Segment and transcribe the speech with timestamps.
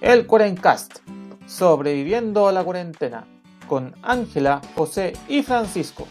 [0.00, 1.00] el Cuarencast,
[1.46, 3.26] sobreviviendo a la cuarentena,
[3.66, 6.06] con Ángela, José y Francisco.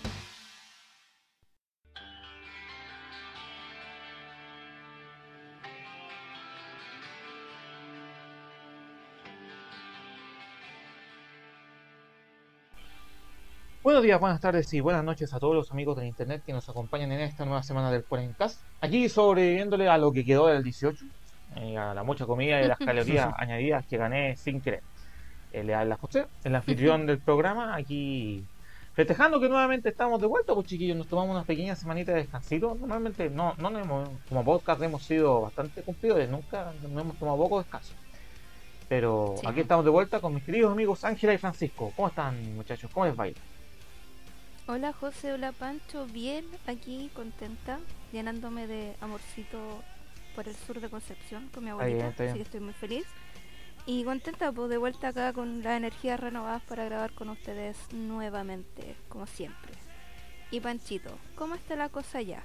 [13.84, 16.68] Buenos días, buenas tardes y buenas noches a todos los amigos del internet que nos
[16.68, 18.62] acompañan en esta nueva semana del Cuarencast.
[18.82, 21.06] Aquí sobreviviéndole a lo que quedó del 18,
[21.55, 24.84] eh, a la mucha comida y las calorías añadidas que gané sin querer.
[25.53, 28.44] Eh, le habla José, el anfitrión del programa, aquí
[28.94, 32.75] festejando que nuevamente estamos de vuelta, pues chiquillos, nos tomamos unas pequeñas semanitas de descansito.
[32.80, 37.38] Normalmente no, no nos hemos, como podcast hemos sido bastante cumplidos, nunca no hemos tomado
[37.38, 37.94] poco descanso.
[38.89, 39.48] Pero Sí.
[39.48, 41.91] aquí estamos de vuelta con mis queridos amigos Ángela y Francisco.
[41.95, 42.89] ¿Cómo están muchachos?
[42.94, 43.25] ¿Cómo les va?
[43.25, 43.36] a ir?
[44.67, 47.80] Hola José, hola Pancho, bien, aquí contenta,
[48.11, 49.59] llenándome de amorcito
[50.38, 53.05] por el sur de Concepción con mi abuelita, así que estoy muy feliz.
[53.88, 58.95] Y contenta, pues de vuelta acá con las energías renovadas para grabar con ustedes nuevamente,
[59.09, 59.72] como siempre.
[60.52, 62.44] Y Panchito, ¿cómo está la cosa allá?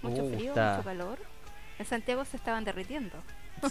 [0.00, 1.18] ¿Mucho Uh, frío, está- mucho calor?
[1.78, 3.16] En Santiago se estaban derritiendo.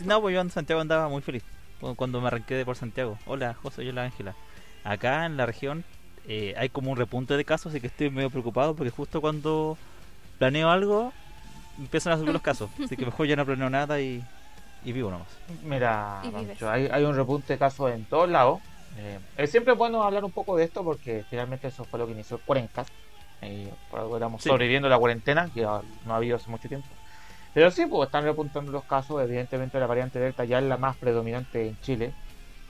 [0.06, 1.44] No, pues yo en Santiago andaba muy feliz
[1.80, 3.18] cu- cuando me arranqué de por Santiago.
[3.26, 4.36] Hola, José, hola Ángela.
[4.84, 5.84] Acá en la región
[6.28, 9.78] eh, hay como un repunte de casos, así que estoy medio preocupado porque justo cuando
[10.38, 11.14] planeo algo
[11.82, 12.70] empiezan a subir los casos.
[12.84, 14.24] Así que mejor ya no planeo nada y,
[14.86, 15.28] y vivo nomás.
[15.64, 18.60] Mira, hay, hay un repunte de casos en todos lados.
[18.98, 22.14] Eh, es siempre bueno hablar un poco de esto porque finalmente eso fue lo que
[22.14, 22.90] inició el Cuarencast.
[23.42, 24.50] Y por algo estamos Sí.
[24.50, 26.88] sobreviviendo la cuarentena, que ah, no ha habido hace mucho tiempo.
[27.54, 29.22] Pero sí, pues están repuntando los casos.
[29.22, 32.14] Evidentemente la variante Delta ya es la más predominante en Chile.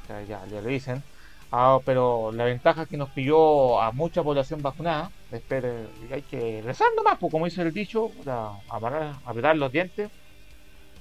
[0.04, 1.04] O sea, ya, ya lo dicen.
[1.52, 5.12] Ah, pero la ventaja es que nos pilló a mucha población vacunada.
[5.32, 9.72] Espere, y hay que rezar nomás, pues como dice el dicho, puta, amarrar- apretar los
[9.72, 10.10] dientes,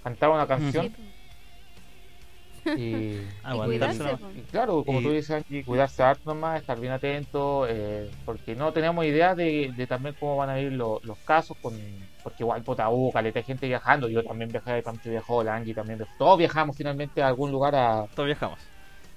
[0.05, 0.92] cantar una canción.
[2.62, 4.05] Sí, y, Aguantarse
[4.37, 8.55] y claro, como Y- tú dices, Angie, cuidarse harto nomás, estar bien atento, eh, porque
[8.55, 11.75] no tenemos idea de, de también cómo van a ir lo- los casos, con
[12.22, 15.75] porque igual puta, hubo caleta de gente viajando, yo también viajé, Pancho viajó, la Angie
[15.75, 18.60] también viajó, todos viajamos finalmente a algún lugar a, Todos viajamos.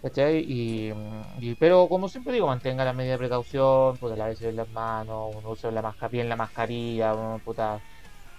[0.03, 0.43] ¿Cachai?
[0.47, 0.93] Y,
[1.39, 5.51] y- pero como siempre digo, mantenga la medida de precaución, puta, lávese las manos, uno
[5.51, 7.83] use la masca, bien la mascarilla, uno, puta.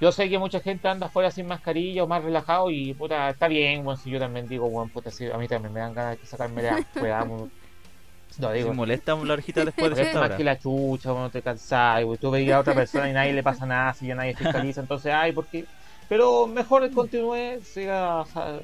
[0.01, 3.49] Yo sé que mucha gente anda afuera sin mascarilla o más relajado y puta, está
[3.49, 6.21] bien, bueno, si yo también digo, bueno, puta, sí, a mí también me dan ganas
[6.21, 7.51] de sacarme la afuera, bueno,
[8.39, 8.73] lo Si digo.
[8.73, 10.35] molesta la orejita después de Molesta cierta más hora.
[10.35, 13.43] que la chucha, uno te cansas, y tú veías a otra persona y nadie le
[13.43, 15.69] pasa nada, si ya nadie fiscaliza, entonces, ay, ¿por qué?
[16.09, 18.61] Pero mejor continúe, siga, o sea,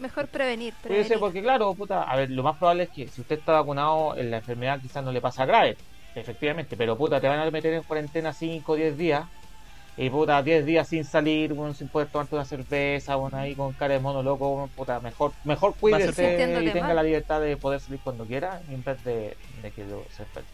[0.00, 1.06] Mejor prevenir, Puede prevenir.
[1.08, 4.16] ser porque, claro, puta, a ver, lo más probable es que si usted está vacunado,
[4.16, 5.76] en la enfermedad quizás no le pasa grave,
[6.14, 9.24] efectivamente, pero puta, te van a meter en cuarentena 5 o 10 días,
[9.96, 13.72] y puta, 10 días sin salir, bueno, sin poder tomarte una cerveza, bueno, ahí con
[13.74, 16.96] cara de mono loco, bueno, puta, mejor, mejor cuídese y tenga mal.
[16.96, 20.48] la libertad de poder salir cuando quiera, en vez de, de que lo se enferme.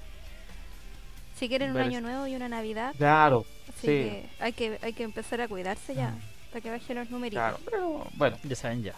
[1.36, 3.86] Si quieren un año nuevo y una Navidad, Claro, así sí.
[3.86, 6.20] que hay que hay que empezar a cuidarse ya, Mm.
[6.50, 7.40] para que bajen los numeritos.
[7.42, 8.92] claro, pero bueno, Ya saben ya.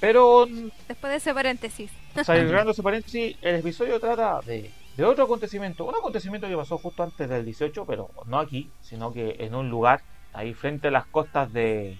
[0.00, 0.46] Pero
[0.88, 1.90] Después de ese paréntesis.
[2.24, 5.84] Cerrando ese paréntesis, el episodio trata de, de otro acontecimiento.
[5.84, 9.68] Un acontecimiento que pasó justo antes del 18, pero no aquí, sino que en un
[9.70, 10.02] lugar
[10.32, 11.98] ahí frente a las costas de,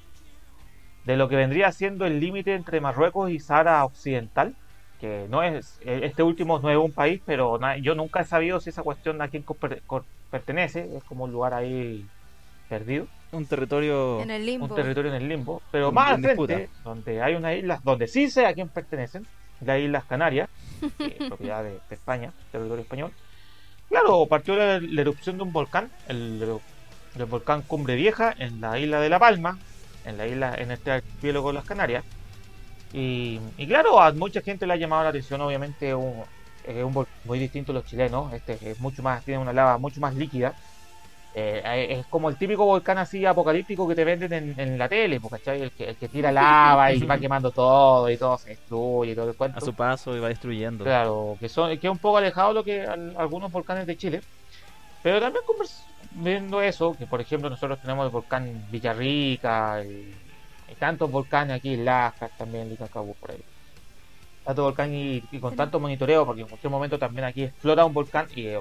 [1.05, 4.55] de lo que vendría siendo el límite entre Marruecos y Sahara Occidental.
[5.01, 8.61] Que no es, este último no es un país, pero na- yo nunca he sabido
[8.61, 9.45] si esa cuestión a quién
[10.31, 10.95] pertenece.
[10.97, 12.07] Es como un lugar ahí
[12.69, 14.21] perdido Un territorio...
[14.21, 14.67] En el limbo.
[14.67, 16.81] un territorio en el limbo, pero En- más en al frente, disputa.
[16.85, 19.27] donde hay unas islas donde sí sé a quién pertenecen,
[19.61, 20.49] las Islas Canarias,
[20.99, 23.13] que es propiedad de, de España, territorio español.
[23.89, 26.43] Claro, partió la, la erupción de un volcán, el,
[27.17, 29.59] el volcán Cumbre Vieja, en la isla de La Palma,
[30.05, 32.05] en la isla, en este archipiélago de las Canarias.
[32.93, 36.23] Y, y claro, a mucha gente le ha llamado la atención, obviamente, un,
[36.67, 39.79] es un volcán muy distinto a los chilenos, este es mucho más, tiene una lava
[39.79, 40.55] mucho más líquida.
[41.33, 45.21] Eh, es como el típico volcán así apocalíptico que te venden en, en la tele,
[45.31, 45.63] ¿cachai?
[45.63, 49.15] El que, el que tira lava y va quemando todo y todo se destruye y
[49.15, 49.59] todo el cuento.
[49.59, 50.85] A su paso y va destruyendo.
[50.85, 53.97] Claro, que son que es un poco alejado de lo que al- algunos volcanes de
[53.97, 54.25] Chile.
[55.03, 60.21] Pero también convers- viendo eso, que por ejemplo nosotros tenemos el volcán Villarrica, y,
[60.67, 63.45] y tantos volcanes aquí, Lascas también, Licacabú, por ahí.
[64.43, 67.93] Tanto volcán y, y con tanto monitoreo, porque en cualquier momento también aquí explota un
[67.95, 68.59] volcán y es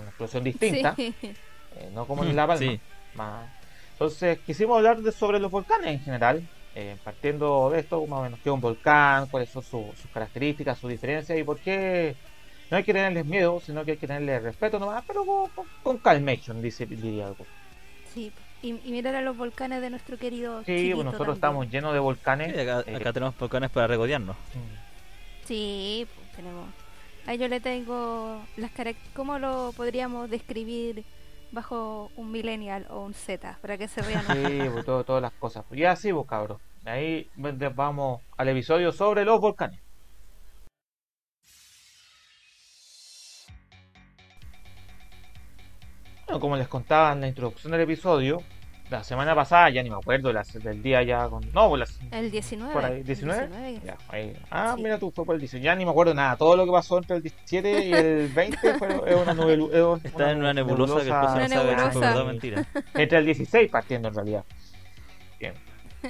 [0.00, 1.16] una explosión distinta, Sí.
[1.78, 2.72] eh, no como en La Palma.
[2.72, 2.80] Sí.
[3.12, 3.50] Más.
[3.92, 8.22] Entonces, quisimos hablar de, sobre los volcanes en general, eh, partiendo de esto, más o
[8.22, 12.16] menos, qué es un volcán, cuáles son su- sus características, sus diferencias y por qué
[12.70, 15.66] no hay que tenerles miedo, sino que hay que tenerles respeto nomás, pero con, con,
[15.82, 17.46] con calmation, dice, diría algo.
[18.14, 18.32] Sí,
[18.62, 21.34] y, y mirar a los volcanes de nuestro querido Sí, pues nosotros también.
[21.36, 22.54] estamos llenos de volcanes.
[22.54, 24.36] Sí, acá, eh, tenemos volcanes para regodearnos.
[24.54, 24.74] mm,
[25.44, 26.68] Sí, pues, tenemos.
[27.26, 29.14] Ahí yo le tengo las características.
[29.14, 31.04] ¿Cómo lo podríamos describir
[31.52, 33.58] bajo un millennial o un Z?
[33.60, 34.24] Para que se vean.
[34.26, 35.64] Sí, pues, todo- todas las cosas.
[35.72, 36.60] Y así, pues, cabros.
[36.84, 37.28] Ahí
[37.74, 39.80] vamos al episodio sobre los volcanes.
[46.26, 48.42] Bueno, como les contaba en la introducción del episodio,
[48.90, 51.42] la semana pasada, ya ni me acuerdo las- del día ya con...
[51.52, 52.72] No, pues las- El 19.
[52.72, 53.04] por ahí, ¿19?
[53.04, 53.80] 19.
[53.84, 54.34] Ya, ahí.
[54.50, 54.82] Ah, Sí.
[54.82, 55.62] mira tú, fue por el 19.
[55.64, 56.36] Ya ni me acuerdo nada.
[56.36, 60.30] Todo lo que pasó entre el 17 y el 20 fue, es una, es Está
[60.32, 62.24] en una nebulosa, que después se Una no sabe nebulosa.
[62.24, 62.66] mentira.
[62.94, 64.44] Entre el 16 partiendo en realidad.
[65.38, 65.54] Bien.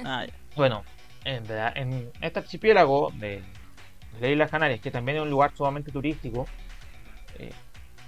[0.05, 0.33] Ah, ya.
[0.55, 0.83] Bueno,
[1.25, 3.41] en, verdad, en este archipiélago de,
[4.19, 6.47] de las Islas Canarias, que también es un lugar sumamente turístico,
[7.37, 7.51] eh,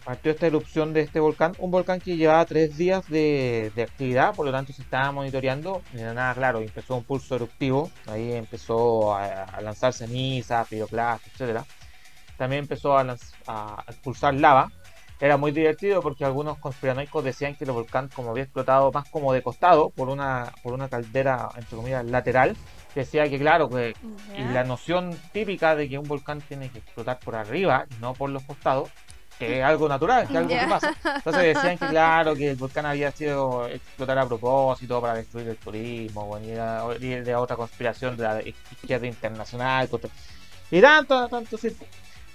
[0.03, 4.33] partió esta erupción de este volcán, un volcán que llevaba tres días de, de actividad,
[4.35, 8.33] por lo tanto se estaba monitoreando, de la nada, claro, empezó un pulso eruptivo, ahí
[8.33, 11.65] empezó a, a lanzar cenizas, piroclastos, etcétera.
[12.37, 13.05] También empezó a,
[13.47, 14.71] a expulsar lava.
[15.19, 19.31] Era muy divertido porque algunos conspiranoicos decían que el volcán, como había explotado más como
[19.33, 22.57] de costado, por una, por una caldera, entre comillas, lateral,
[22.95, 23.93] decía que claro, que
[24.35, 24.51] y Ya.
[24.51, 28.31] la noción típica de que un volcán tiene que explotar por arriba y no por
[28.31, 28.89] los costados,
[29.47, 30.95] que es algo natural, que es algo que pasa.
[31.15, 35.57] Entonces decían que claro, que el volcán había sido explotar a propósito para destruir el
[35.57, 39.89] turismo, bueno, y era, y era otra conspiración de la izquierda internacional.
[40.69, 41.75] Y tanto, tanto, sí.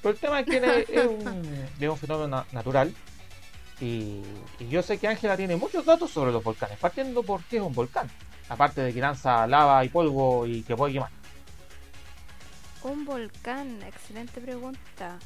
[0.03, 0.57] Pero el tema es que
[0.89, 2.93] es, un, es un fenómeno na- natural.
[3.81, 4.23] Y,
[4.59, 7.63] y yo sé que Ángela tiene muchos datos sobre los volcanes, partiendo por qué es
[7.63, 8.09] un volcán.
[8.49, 11.11] Aparte de que lanza lava y polvo y que puede quemar.
[12.85, 15.19] Un volcán, excelente pregunta.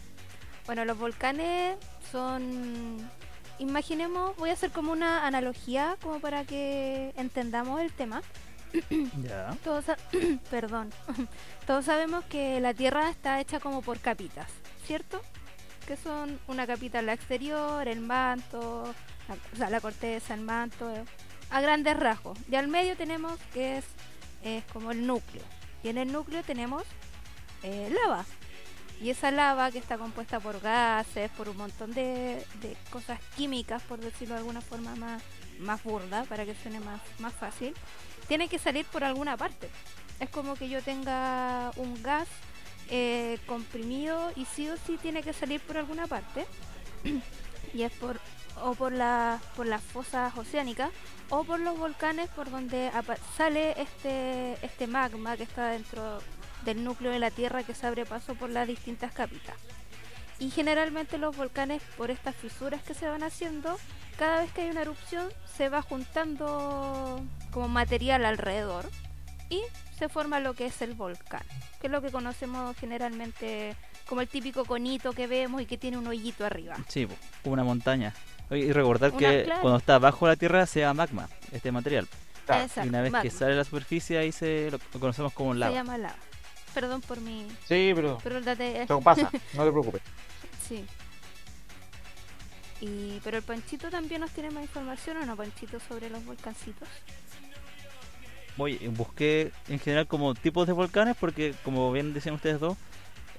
[0.70, 1.76] Bueno, los volcanes
[2.12, 3.10] son...
[3.58, 8.22] Imaginemos, voy a hacer como una analogía como para que entendamos el tema.
[9.20, 9.50] Ya.
[9.64, 9.86] Todos,
[10.50, 10.90] perdón.
[11.66, 14.46] Todos sabemos que la Tierra está hecha como por capitas,
[14.86, 15.20] ¿cierto?
[15.88, 18.94] Que son una capita en la exterior, el manto,
[19.26, 20.88] la, o sea, la corteza, el manto,
[21.50, 22.38] a grandes rasgos.
[22.48, 23.86] Y al medio tenemos que es,
[24.44, 25.42] es como el núcleo.
[25.82, 26.84] Y en el núcleo tenemos
[27.64, 28.24] eh, lava.
[29.00, 32.44] Y esa lava que está compuesta por gases, por un montón de,
[32.90, 35.22] cosas químicas, por decirlo de alguna forma más,
[35.58, 37.74] más burda, para que suene más, más fácil,
[38.28, 39.70] tiene que salir por alguna parte.
[40.18, 42.28] Es como que yo tenga un gas
[42.90, 46.46] eh, comprimido y sí o sí tiene que salir por alguna parte.
[47.74, 48.20] y es por
[48.62, 50.90] o por la, por las fosas oceánicas
[51.30, 52.90] o por los volcanes por donde
[53.36, 56.20] sale este este magma que está dentro
[56.64, 59.56] del núcleo de la Tierra que se abre paso por las distintas capitas.
[60.38, 63.78] Y generalmente los volcanes, por estas fisuras que se van haciendo,
[64.18, 68.88] cada vez que hay una erupción se va juntando como material alrededor
[69.50, 69.60] y
[69.98, 71.42] se forma lo que es el volcán,
[71.80, 73.76] que es lo que conocemos generalmente
[74.08, 76.76] como el típico conito que vemos y que tiene un hoyito arriba.
[76.88, 77.06] Sí,
[77.42, 78.14] como una montaña.
[78.50, 79.60] Y recordar Una- que claro.
[79.60, 82.08] cuando está bajo la tierra se llama magma, este material.
[82.48, 83.30] Exacto, y una vez que magma.
[83.30, 85.72] sale a la superficie ahí se lo, lo conocemos como Se lava.
[85.74, 86.16] llama lava.
[86.74, 87.46] Perdón por mi...
[87.66, 88.82] Sí, pero Pero date...
[88.82, 90.02] eso pasa, no te preocupes.
[90.68, 90.84] Sí.
[92.80, 96.88] Y, pero el Panchito también nos tiene más información o no, Panchito, sobre los volcancitos.
[98.56, 102.76] Oye, busqué en general como tipos de volcanes porque como bien decían ustedes dos,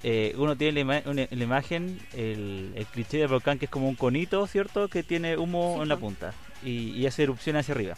[0.03, 3.71] eh, uno tiene la, ima- una- la imagen, el, el cliché del volcán que es
[3.71, 4.87] como un conito, ¿cierto?
[4.87, 6.33] Que tiene humo Sí, en la punta
[6.63, 7.97] y, y hace erupción hacia arriba.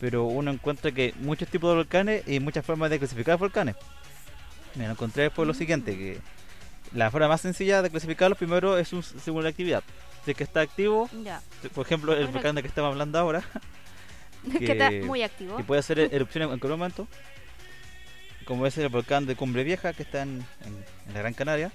[0.00, 3.76] Pero uno encuentra que muchos tipos de volcanes y muchas formas de clasificar volcanes.
[4.74, 6.18] Me lo encontré por lo siguiente, que
[6.92, 9.82] la forma más sencilla de clasificarlos primero es un, según la actividad.
[10.24, 11.40] Si es que está activo, Ya.
[11.74, 13.42] por ejemplo, el volcán de que estamos hablando ahora,
[14.58, 15.56] que está muy activo.
[15.56, 17.08] que puede hacer erupción en cualquier momento,
[18.44, 21.72] como es el volcán de Cumbre Vieja, que está en, en- en la Gran Canaria,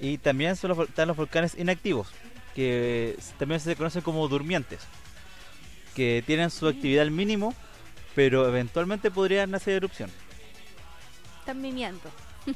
[0.00, 2.08] y también son los, están los volcanes inactivos,
[2.54, 4.80] que también se conocen como durmientes,
[5.94, 6.68] que tienen su Mm.
[6.68, 7.54] actividad al mínimo,
[8.14, 10.10] pero eventualmente podrían hacer erupción.
[11.44, 12.10] Están mimiando.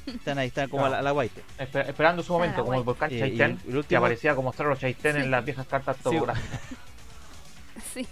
[0.06, 1.42] Están ahí, están como a la, a la guaite.
[1.58, 4.76] Esper- esperando su momento, como el volcán Eh, y Chaitén, el que aparecía como Cerro
[4.76, 5.22] Chaitén Sí.
[5.22, 6.60] en las viejas cartas topográficas.
[7.94, 8.06] Sí.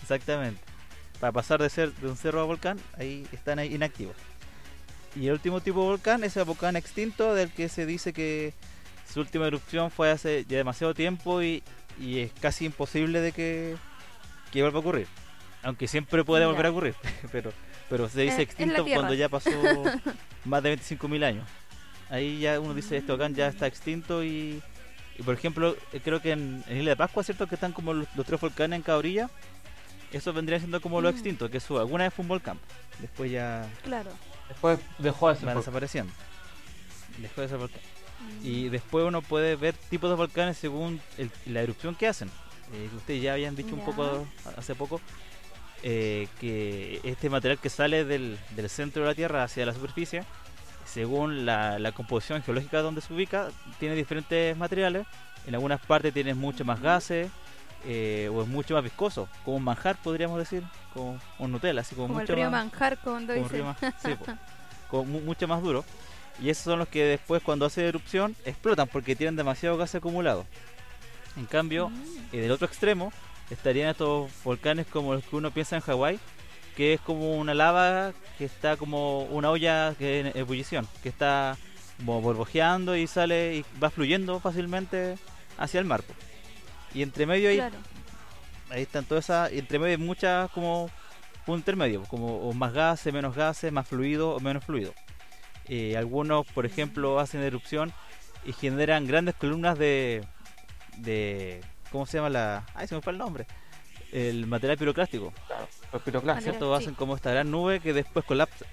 [0.00, 0.60] Exactamente.
[1.20, 4.16] Para pasar de ser de un cerro a volcán, ahí están ahí inactivos.
[5.14, 8.54] Y el último tipo de volcán es el volcán extinto, del que se dice que
[9.12, 11.62] su última erupción fue hace ya demasiado tiempo y,
[12.00, 13.76] y es casi imposible de que,
[14.50, 15.06] que vuelva a ocurrir.
[15.62, 16.94] Aunque siempre puede volver a ocurrir,
[17.32, 17.52] pero,
[17.88, 19.50] pero se dice Eh, extinto cuando ya pasó
[20.44, 21.48] más de 25.000 años.
[22.10, 24.62] Ahí ya uno dice, este volcán ya está extinto y,
[25.18, 27.46] y por ejemplo, eh, creo que en, en Isla de Pascua, ¿cierto?
[27.46, 29.30] Que están como los, los tres volcanes en cada orilla.
[30.12, 31.14] Eso vendría siendo como lo Mm.
[31.14, 32.58] extinto, que eso alguna vez fue un volcán.
[33.00, 34.10] Después ya Claro.
[34.48, 35.58] Después dejó de ser volcán.
[35.60, 36.12] desapareciendo.
[37.18, 37.80] Dejó de ser volcán.
[38.42, 38.46] Mm.
[38.46, 42.28] Y después uno puede ver tipos de volcanes según el- la erupción que hacen.
[42.74, 45.00] Eh, ustedes ya habían dicho un poco hace poco
[45.82, 50.24] eh, que este material que sale del, del centro de la Tierra hacia la superficie,
[50.84, 53.48] según la, la composición geológica donde se ubica,
[53.78, 55.06] tiene diferentes materiales.
[55.46, 57.28] En algunas partes tiene mucho más gases
[57.84, 60.62] eh, o es mucho más viscoso, como un manjar podríamos decir,
[60.94, 63.62] como un Nutella, así como, Como el mucho río más Manjar, cuando como un dice.
[63.64, 64.14] más- sí,
[64.88, 65.84] como mu- mucho más duro.
[66.40, 70.46] Y esos son los que después cuando hace erupción explotan porque tienen demasiado gas acumulado.
[71.36, 72.02] En cambio, Mm.
[72.32, 73.12] eh, del otro extremo
[73.52, 76.18] estarían estos volcanes como los que uno piensa en Hawái,
[76.76, 81.56] que es como una lava que está como una olla que en ebullición, que está
[81.98, 85.16] como borbojeando y sale y va fluyendo fácilmente
[85.58, 86.02] hacia el mar.
[86.94, 87.76] Y entre medio Claro.
[88.70, 90.90] ahí están todas esas, entre medio hay muchas como
[91.46, 94.94] un intermedio, como o más gases, menos gases, más fluido o menos fluido.
[95.68, 97.92] Eh, algunos, por ejemplo, hacen erupción
[98.44, 100.24] y generan grandes columnas de,
[100.98, 101.60] de
[101.92, 102.64] ¿cómo se llama la?
[102.74, 103.46] Ay, se me fue el nombre.
[104.10, 106.44] El material piroclástico, Claro, los piroclastos.
[106.44, 106.76] ¿cierto?
[106.76, 106.82] sí.
[106.82, 108.66] Hacen como esta gran nube que después colapsa.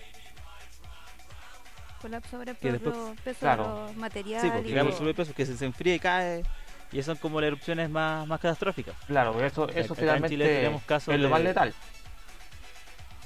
[2.01, 3.63] Colapso sobre Que después- los pesos claro.
[3.63, 4.41] de los materiales.
[4.43, 6.43] Sí, porque y sube peso que se, se enfría y cae.
[6.91, 8.95] Y son como las erupciones más, más catastróficas.
[9.05, 11.73] Claro, porque eso, eso Acá en Chile finalmente tenemos casos es lo de- más letal.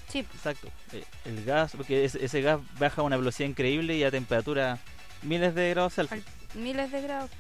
[0.10, 0.68] Sí, Exacto.
[0.92, 4.78] Eh, El gas, porque ese, ese gas baja a una velocidad increíble y a temperatura
[5.22, 6.24] miles de grados Celsius.
[6.56, 7.32] miles de grados.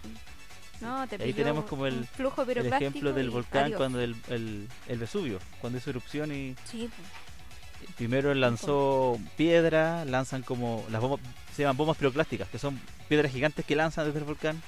[0.84, 3.78] No, te Ahí tenemos como el- flujo ejemplo del volcán adiós.
[3.78, 7.94] cuando el, el, el Vesubio, cuando hizo erupción y Sí, pues.
[7.96, 11.20] primero lanzó piedra, lanzan como las bombas,
[11.56, 14.62] se llaman bombas piroclásticas, que son piedras gigantes que lanzan desde el volcán,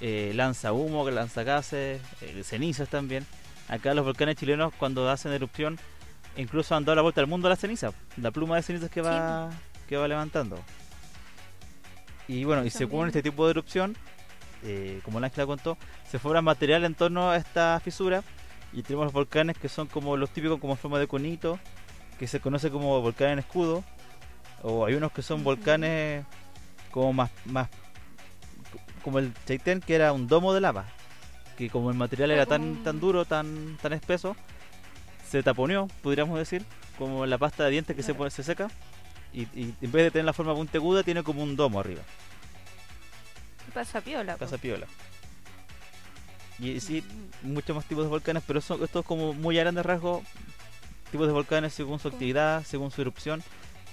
[0.00, 3.26] eh, lanza humo, lanza gases, eh, cenizas también.
[3.68, 5.78] Acá los volcanes chilenos cuando hacen erupción
[6.36, 9.00] incluso han dado la vuelta al mundo a la ceniza, la pluma de cenizas que
[9.00, 9.50] va
[9.88, 10.58] que va levantando.
[12.28, 13.96] Y bueno, y según este tipo de erupción,
[14.66, 15.78] eh, como la Ángela contó,
[16.10, 18.22] se forma material en torno a esta fisura
[18.72, 21.58] y tenemos los volcanes que son como los típicos como forma de conito,
[22.18, 23.84] que se conoce como volcán en escudo,
[24.62, 26.24] o hay unos que son volcanes
[26.90, 27.68] como más, más
[29.02, 30.86] como el Chaitén que era un domo de lava,
[31.56, 34.34] que como el material era tan como- tan duro, tan tan espeso,
[35.30, 36.64] se taponeó, podríamos decir,
[36.98, 38.18] como la pasta de dientes que se Claro.
[38.18, 38.68] pone, se seca
[39.32, 42.02] y, y en vez de tener la forma puntiaguda tiene como un domo arriba.
[43.76, 44.36] Pasa piola.
[44.38, 44.62] Casa po.
[44.62, 44.86] piola.
[46.58, 47.02] Y sí,
[47.42, 47.52] Mm.
[47.52, 50.22] muchos más tipos de volcanes, pero son, esto es como muy a grandes rasgos,
[51.10, 53.42] tipos de volcanes según su actividad, según su erupción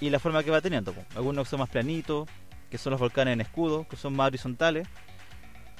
[0.00, 0.94] y la forma que va teniendo.
[1.14, 2.26] Algunos que son más planitos,
[2.70, 4.88] que son los volcanes en escudo, que son más horizontales,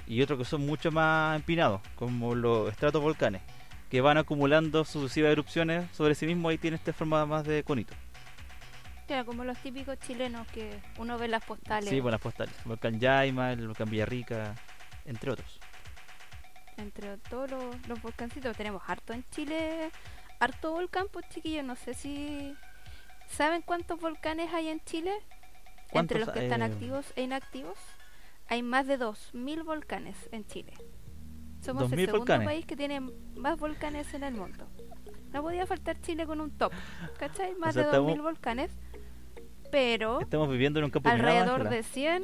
[0.06, 3.40] y otros que son mucho más empinados, como los estratovolcanes,
[3.90, 7.94] que van acumulando sucesivas erupciones sobre sí mismos y tienen esta forma más de conito.
[9.06, 11.90] Claro, como los típicos chilenos que uno ve en las postales.
[11.90, 12.54] Sí, buenas postales.
[12.62, 14.54] El volcán Yaima, el volcán Villarrica,
[15.04, 15.61] entre otros.
[16.76, 19.90] Entre todos los, los volcancitos tenemos harto en Chile.
[20.40, 21.64] Harto volcán, pues chiquillos.
[21.64, 22.54] No sé si.
[23.28, 25.12] ¿Saben cuántos volcanes hay en Chile?
[25.12, 27.78] Entre ¿Cuántos, los que están eh, activos e inactivos.
[28.49, 30.73] Hay más de 2.000 volcanes en Chile.
[31.62, 32.46] Somos el 2.000 segundo volcanes.
[32.46, 34.66] país que tiene más volcanes en el mundo.
[35.32, 36.73] No podía faltar Chile con un top.
[37.18, 37.54] ¿Cachai?
[37.54, 38.70] Más sea, de estamos- 2.000 volcanes.
[39.75, 42.23] Pero Estamos viviendo en un campo alrededor de 100.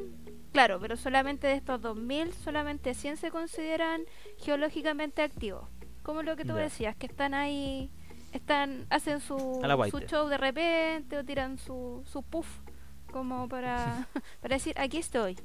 [0.53, 4.03] Claro, pero solamente de estos 2000, solamente 100 se consideran
[4.39, 5.69] geológicamente activos.
[6.05, 6.63] Como lo que tú Ya.
[6.63, 7.91] decías, que están ahí,
[8.33, 9.37] están hacen su,
[9.91, 12.47] su show de repente o tiran su, su puff
[13.11, 14.07] como para,
[14.41, 15.37] para decir, aquí estoy.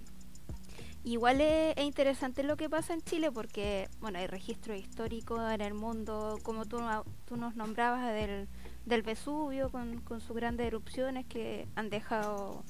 [1.04, 5.62] Igual es, es interesante lo que pasa en Chile porque, bueno, hay registros históricos en
[5.62, 6.78] el mundo, como tú,
[7.26, 8.48] tú nos nombrabas del,
[8.86, 12.63] del Vesubio con, con sus grandes erupciones que han dejado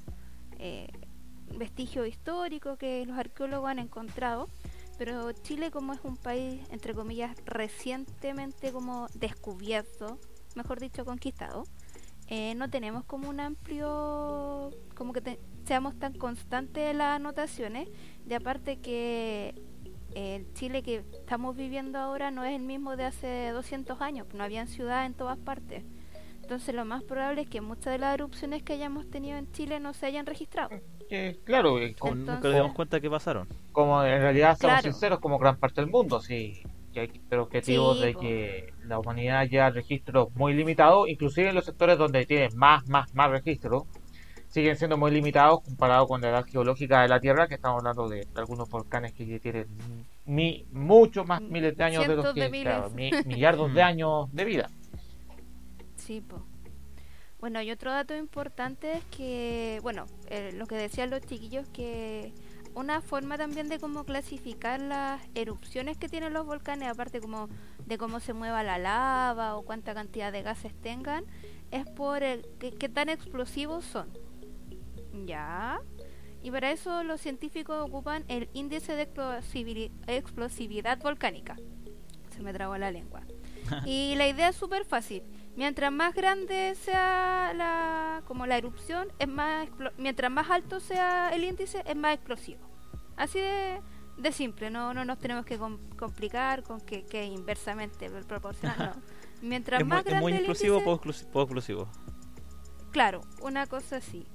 [0.59, 0.87] eh,
[1.57, 4.49] vestigios históricos que los arqueólogos han encontrado.
[4.97, 10.19] Pero Chile como es un país, entre comillas, recientemente como descubierto,
[10.55, 11.63] mejor dicho, conquistado,
[12.27, 17.89] eh, no tenemos como un amplio, como que te- seamos tan constantes en las anotaciones,
[18.25, 19.53] de aparte que
[20.15, 24.27] eh, el Chile que estamos viviendo ahora no es el mismo de hace 200 años,
[24.33, 25.83] no habían ciudades en todas partes.
[26.45, 29.79] Entonces lo más probable es que muchas de las erupciones que hayamos tenido en Chile
[29.79, 30.69] no se hayan registrado.
[31.43, 33.47] Claro, y Como con- nunca nos damos cuenta que pasaron.
[33.71, 34.83] como en realidad Claro.
[34.83, 36.61] sinceros, como gran parte del mundo, sí,
[36.93, 38.19] que hay pero objetivos Sí, de po.
[38.19, 43.11] que la humanidad lleva registros muy limitados, inclusive en los sectores donde tiene más, más,
[43.15, 43.85] más registros,
[44.47, 48.07] siguen siendo muy limitados comparado con la edad geológica de la Tierra, que estamos hablando
[48.07, 49.65] de, algunos volcanes que tienen
[50.27, 52.71] mi, mucho más miles de años de los que, de miles.
[52.75, 54.69] claro, mi- millardos de años de vida.
[56.05, 56.45] Sí, po.
[57.39, 62.31] Bueno, y otro dato importante es que, bueno, eh, lo que decían los chiquillos, que
[62.75, 67.49] una forma también de cómo clasificar las erupciones que tienen los volcanes, aparte como
[67.87, 71.25] de cómo se mueva la lava o cuánta cantidad de gases tengan,
[71.71, 74.09] es por el qué, tan explosivos son.
[75.25, 75.79] Ya.
[76.43, 79.09] Y para eso los científicos ocupan el índice de
[80.07, 81.55] explosividad volcánica.
[82.35, 83.23] Se me trabó la lengua.
[83.85, 85.23] y la idea es súper fácil.
[85.55, 91.45] Mientras más grande sea la, como la erupción, es más mientras más alto sea el
[91.45, 92.59] índice, es más explosivo.
[93.15, 93.81] Así de,
[94.17, 95.57] de simple, no, no nos tenemos que
[95.95, 98.95] complicar con que, que inversamente proporcional,
[99.41, 101.87] Mientras más grande es muy explosivo, el poco, explosivo.
[102.91, 104.25] Claro, una cosa así.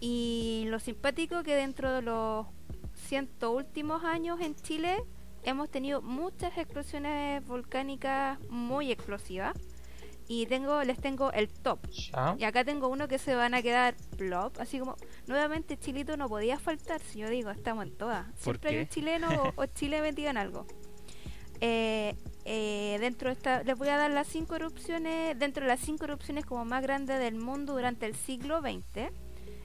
[0.00, 2.46] Y lo simpático que dentro de los
[2.94, 5.04] ciento últimos años en Chile
[5.44, 9.54] hemos tenido muchas explosiones volcánicas muy explosivas
[10.26, 11.80] y tengo les tengo el top.
[12.38, 16.28] Y acá tengo uno que se van a quedar plop, así como nuevamente Chilito no
[16.28, 18.26] podía faltar, si yo digo, estamos en todas.
[18.36, 20.66] Siempre hay un chileno o, Chile metido en algo.
[21.60, 22.14] Eh,
[22.44, 26.04] eh, dentro de esta, les voy a dar las cinco erupciones, dentro de las cinco
[26.04, 29.10] erupciones como más grandes del mundo durante el siglo XX,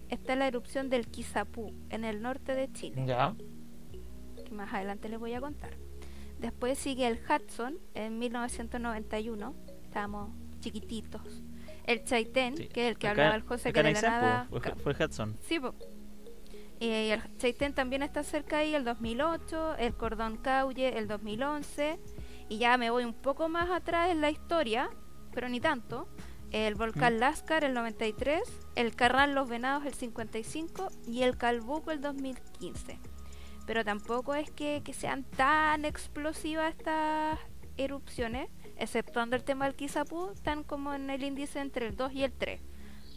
[0.09, 3.03] está la erupción del Quizapú, en el norte de Chile.
[3.05, 3.35] Ya.
[4.45, 5.77] Que más adelante les voy a contar.
[6.39, 9.55] Después sigue el Hudson en 1991.
[9.83, 11.21] Estamos chiquititos.
[11.85, 14.47] El Chaitén, que es el que hablaba el José, que de la nada...
[14.83, 15.37] Fue, Hudson.
[15.41, 15.59] Sí,
[16.79, 21.99] Y el Chaitén también está cerca ahí, el 2008, el Cordón Cauye, el 2011,
[22.47, 24.89] y ya me voy un poco más atrás en la historia,
[25.33, 26.07] pero ni tanto,
[26.51, 27.19] el volcán mm.
[27.19, 28.41] Lascar el 93,
[28.75, 32.99] el Carrán Los Venados el 55 y el Calbuco el 2015.
[33.65, 37.37] Pero tampoco es que, que sean tan explosivas estas
[37.77, 38.49] erupciones,
[38.79, 42.31] exceptuando el tema del Kizapú, están como en el índice entre el 2 y el
[42.31, 42.61] 3.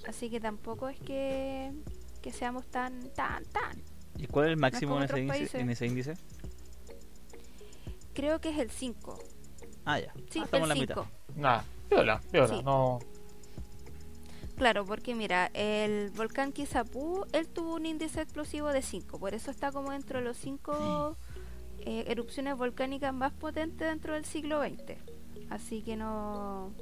[0.06, 1.72] Así que tampoco es que,
[2.20, 3.80] que seamos tan, tan, tan.
[4.18, 6.14] ¿Y cuál es el máximo en, ese índice, en, ese índice,
[8.14, 9.18] Creo que es el 5.
[9.84, 10.12] Ah, ya.
[10.30, 11.08] Sí, ah, el 5.
[11.36, 12.98] Nada, viola, viola, no.
[14.56, 19.50] Claro, porque mira, el volcán Kizapú, él tuvo un índice explosivo de 5, por eso
[19.50, 21.16] está como dentro de los 5
[21.80, 25.11] eh, erupciones volcánicas más potentes dentro del siglo XX.
[25.50, 26.72] Así que no,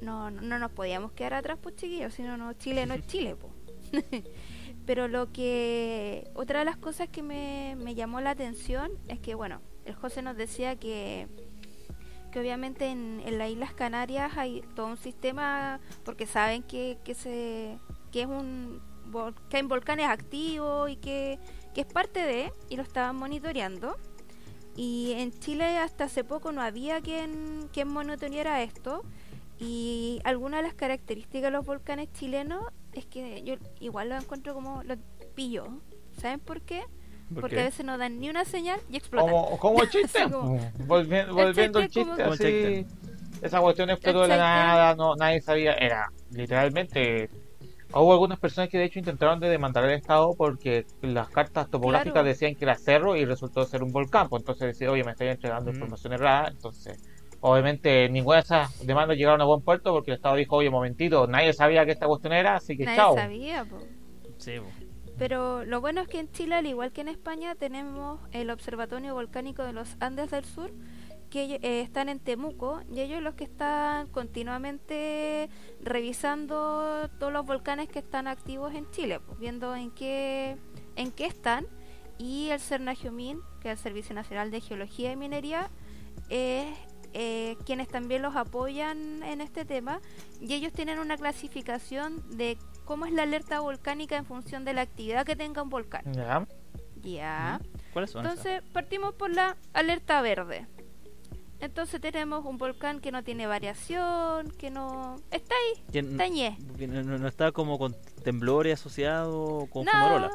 [0.00, 3.52] no, no nos podíamos quedar atrás, pues chiquillos, si no, Chile no es Chile, pues.
[4.86, 9.34] Pero lo que, otra de las cosas que me, me llamó la atención es que,
[9.34, 11.26] bueno, el José nos decía que,
[12.30, 17.14] que obviamente en, en las Islas Canarias hay todo un sistema, porque saben que, que,
[17.14, 17.78] se,
[18.12, 18.82] que es un
[19.48, 21.38] que hay volcanes activos y que,
[21.74, 23.96] que es parte de, y lo estaban monitoreando.
[24.76, 29.02] Y en Chile hasta hace poco no había quien, quien monitoreara esto.
[29.58, 34.54] Y algunas de las características de los volcanes chilenos es que yo igual lo encuentro
[34.54, 34.98] como los
[35.34, 35.68] pillo.
[36.20, 36.82] ¿Saben por qué?
[37.40, 39.30] Porque a veces no dan ni una señal y explotan.
[39.30, 40.26] Como, como chiste.
[40.86, 42.86] volviendo, volviendo el chiste, así,
[43.42, 45.74] esa cuestión explotó de la nada, no, nadie sabía.
[45.74, 47.30] Era literalmente
[47.96, 52.24] Hubo algunas personas que de hecho intentaron de demandar al Estado porque las cartas topográficas
[52.24, 54.28] decían que era cerro y resultó ser un volcán.
[54.28, 55.74] Pues entonces decía, oye, me estoy entregando mm.
[55.74, 56.48] información errada.
[56.48, 57.00] Entonces,
[57.40, 61.26] obviamente, ninguna de esas demandas llegaron a buen puerto porque el Estado dijo, oye, momentito,
[61.28, 63.14] nadie sabía que esta cuestión era, así que nadie chao.
[63.14, 63.64] sabía,
[64.38, 64.54] Sí,
[65.16, 69.14] Pero lo bueno es que en Chile, al igual que en España, tenemos el Observatorio
[69.14, 70.72] Volcánico de los Andes del Sur,
[71.34, 77.88] que eh, están en Temuco y ellos los que están continuamente revisando todos los volcanes
[77.88, 80.56] que están activos en Chile, pues, viendo en qué
[80.94, 81.66] en qué están
[82.18, 85.70] y el CERNAGIOMIN, que es el Servicio Nacional de Geología y Minería,
[86.28, 86.68] es
[87.14, 90.00] eh, quienes también los apoyan en este tema
[90.40, 94.82] y ellos tienen una clasificación de cómo es la alerta volcánica en función de la
[94.82, 96.04] actividad que tenga un volcán.
[96.12, 96.46] Ya.
[97.02, 97.60] Ya.
[97.92, 100.68] ¿Cuáles son Entonces, partimos por la alerta verde.
[101.64, 105.16] Entonces tenemos un volcán que no tiene variación, que no...
[105.30, 106.28] Está ahí, está
[106.86, 110.30] No, está como con temblores asociado con fumarola.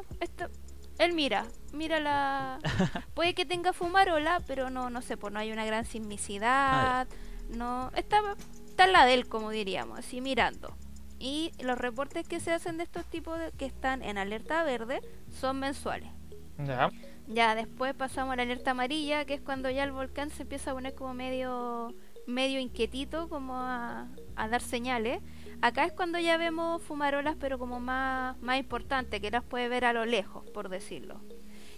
[0.98, 2.60] Él mira, mira la...
[3.14, 6.50] Puede que tenga fumarola, pero no, no sé, pues no hay una gran sismicidad.
[6.52, 7.08] Ah,
[7.50, 8.22] no, está,
[8.66, 10.76] está en la de él, como diríamos, así mirando.
[11.20, 15.02] Y los reportes que se hacen de estos tipos de, que están en alerta verde
[15.32, 16.10] son mensuales.
[16.58, 16.90] Ya.
[17.30, 20.72] Ya, después pasamos a la alerta amarilla, que es cuando ya el volcán se empieza
[20.72, 21.94] a poner como medio
[22.26, 25.22] medio inquietito, como a, dar señales.
[25.62, 29.86] Acá es cuando ya vemos fumarolas, pero como más, más importante, que las puede ver
[29.86, 31.22] a lo lejos, por decirlo.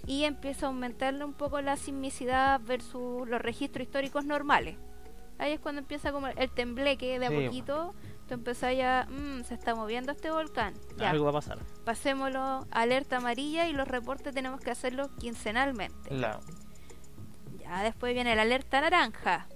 [0.06, 4.78] Y empieza a aumentarle un poco la sismicidad versus los registros históricos normales.
[5.38, 7.96] Ahí es cuando empieza como el tembleque de a poquito.
[8.32, 10.74] Tú empezás ya, "Mm, se está moviendo este volcán.
[10.98, 11.60] Ya, Algo va a pasar.
[11.84, 16.10] pasémoslo alerta amarilla y los reportes tenemos que hacerlos quincenalmente.
[17.60, 19.48] Ya después viene la alerta naranja.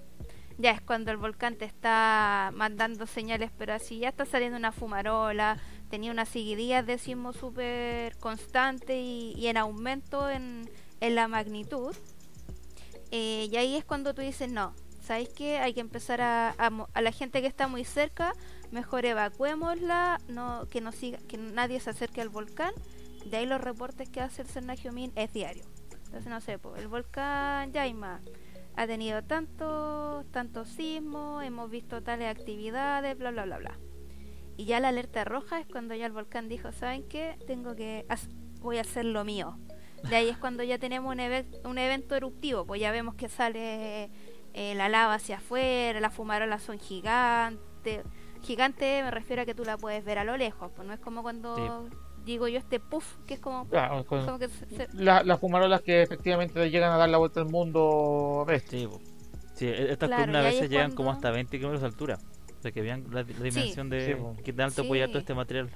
[0.58, 4.72] Ya es cuando el volcán te está mandando señales, pero así ya está saliendo una
[4.72, 5.56] fumarola,
[5.88, 10.68] tenía unas seguidillas de sismo súper constante y, y en aumento en,
[11.00, 11.94] en la magnitud.
[13.10, 15.58] Eh, y ahí es cuando tú dices, no, ¿sabéis qué?
[15.60, 18.32] Hay que empezar a, a la gente que está muy cerca,
[18.70, 22.72] mejor evacuémosla, no, que, no siga, que nadie se acerque al volcán.
[23.24, 25.64] De ahí los reportes que hace el Cernaje Min es diario.
[26.06, 28.20] Entonces, no sé, el volcán Yaima
[28.76, 33.78] ha tenido tanto, tanto sismo, hemos visto tales actividades, bla, bla, bla, bla.
[34.56, 37.36] Y ya la alerta roja es cuando ya el volcán dijo, ¿saben qué?
[37.46, 38.06] Tengo que,
[38.60, 39.58] voy a hacer lo mío.
[40.08, 41.20] De ahí es cuando ya tenemos un,
[41.70, 44.10] un evento eruptivo, pues ya vemos que sale
[44.54, 48.04] eh, la lava hacia afuera, las fumarolas son gigantes.
[48.46, 51.00] Gigante me refiero a que tú la puedes ver a lo lejos, pues no es
[51.00, 51.88] como cuando
[52.24, 55.38] digo yo este puff, que es como, Claro, con- como que se- se- la- las
[55.38, 58.68] fumarolas que efectivamente llegan a dar la vuelta al mundo a veces.
[58.70, 58.88] Sí.
[59.54, 62.18] Sí, e- estas Claro, columnas a veces es llegan como hasta 20 kilómetros de altura.
[62.58, 64.36] O sea que vean la, la dimensión de Sí, po.
[64.44, 65.70] qué tan alto puede llegar todo este material.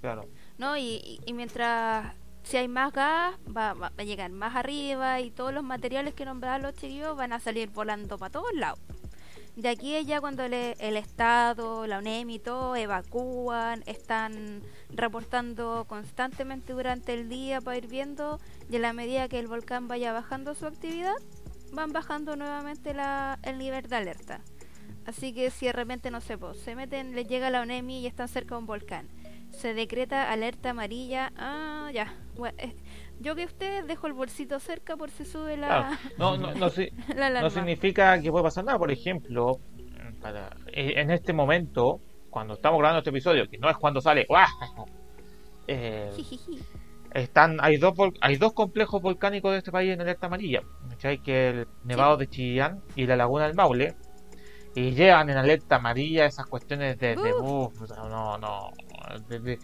[0.00, 0.24] Claro.
[0.58, 0.76] ¿no?
[0.76, 5.62] Y, mientras si hay más gas, va, va a llegar más arriba y todos los
[5.64, 8.78] materiales que nombraban los chiquillos van a salir volando para todos lados.
[9.56, 15.84] De aquí es ya cuando le- el Estado, la UNEM y todo evacúan, están reportando
[15.86, 20.12] constantemente durante el día para ir viendo y en la medida que el volcán vaya
[20.12, 21.14] bajando su actividad,
[21.72, 24.40] van bajando nuevamente la, el nivel de alerta.
[25.04, 28.06] Así que si de repente, no sé, pues, se meten, les llega la ONEMI y
[28.06, 29.08] están cerca de un volcán.
[29.50, 31.30] Se decreta alerta amarilla.
[31.36, 32.14] Ah, ya.
[32.36, 32.56] Bueno,
[33.22, 35.96] yo que ustedes dejo el bolsito cerca por si sube la, Claro.
[36.18, 38.78] No, no, no, si- la no significa que puede pasar nada.
[38.78, 39.58] Por ejemplo,
[40.20, 44.26] para- eh, en este momento, cuando estamos grabando este episodio, que no es cuando sale.
[45.68, 46.10] Eh,
[47.14, 51.22] están hay dos vol- hay dos complejos volcánicos de este país en alerta amarilla ¿cachai?
[51.22, 53.94] que el Nevado de Chillán y la Laguna del Maule
[54.74, 57.32] y llevan en alerta amarilla esas cuestiones de, de
[57.86, 58.70] sea, no no
[59.28, 59.58] de- de-.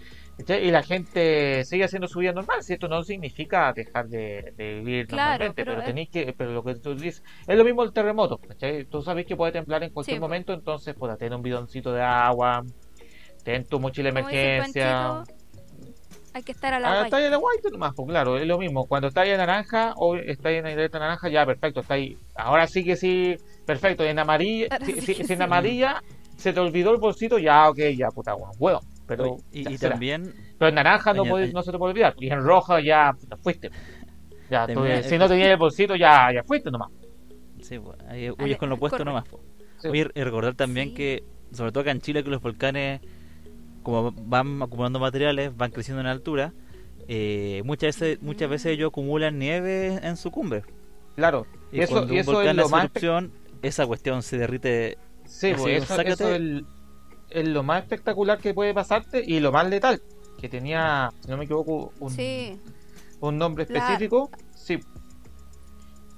[0.46, 4.74] Y la gente sigue haciendo su vida normal si esto no significa dejar de, de
[4.74, 7.92] vivir Claro, normalmente pero tenéis que pero lo que tú dices es lo mismo el
[7.92, 8.84] terremoto ¿cachai?
[8.86, 10.26] tú sabes que puede temblar en cualquier Sí, po.
[10.26, 12.62] momento entonces pues ten un bidoncito de agua
[13.44, 15.24] ten tu mochila de emergencia
[16.34, 18.58] hay que estar a la Ah, está en la white nomás, pues claro, es lo
[18.58, 18.86] mismo.
[18.86, 21.94] Cuando está ahí en naranja o está ahí en la alerta naranja, ya perfecto, está
[21.94, 22.16] ahí.
[22.36, 23.34] Ahora sí que sí,
[23.66, 24.04] perfecto.
[24.04, 26.00] En amarilla, si, sí si- que si en amarilla
[26.36, 28.78] se te olvidó el bolsito, ya, ok, ya, puta, bueno.
[29.08, 32.14] Pero, y, también pero en naranja no, puede- aña- no se te puede olvidar.
[32.18, 33.70] Y en roja ya, puta, fuiste.
[34.50, 36.90] Ya, tú, También- si no tenías el bolsito, ya, ya fuiste nomás.
[37.60, 39.04] Sí, pues, ahí huyes con lo opuesto corre.
[39.10, 39.28] nomás.
[39.28, 39.40] po.
[39.78, 39.88] Sí.
[39.88, 40.94] Oye, y recordar también Sí.
[40.94, 43.00] que, sobre todo acá en Chile, que los volcanes,
[43.82, 46.52] como van acumulando materiales, van creciendo en altura,
[47.08, 50.62] eh, muchas veces muchas veces ellos acumulan nieve en su cumbre.
[51.16, 51.46] Claro.
[51.72, 54.38] Y, eso, cuando y un eso volcán es lo hace más erupción, esa cuestión se
[54.38, 54.98] derrite.
[55.24, 56.64] Sí, Así, pues, eso, eso el-
[57.30, 60.00] es lo más espectacular que puede pasarte y lo más letal.
[60.40, 62.58] Que tenía, si no me equivoco, un, Sí,
[63.20, 64.30] un nombre La- específico.
[64.54, 64.78] Sí,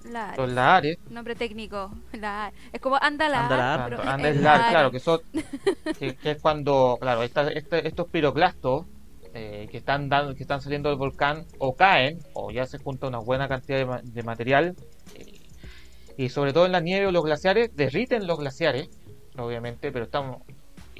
[0.04, 0.98] la son las Ares.
[1.10, 1.90] nombre técnico.
[2.12, 3.44] La es como Andalar.
[3.44, 5.20] Andalar, pero Tanto es- Andes es Lar, la- claro, que son
[5.98, 8.86] que, que es cuando, claro, esta- este- estos piroclastos
[9.34, 13.06] eh, que están dando, que están saliendo del volcán o caen o ya se junta
[13.06, 14.74] una buena cantidad de, ma- de material
[15.14, 15.38] eh,
[16.16, 18.88] y sobre todo en la nieve o los glaciares derriten los glaciares,
[19.38, 20.42] obviamente, pero estamos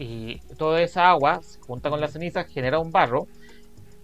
[0.02, 3.26] y toda esa agua se junta con la ceniza, genera un barro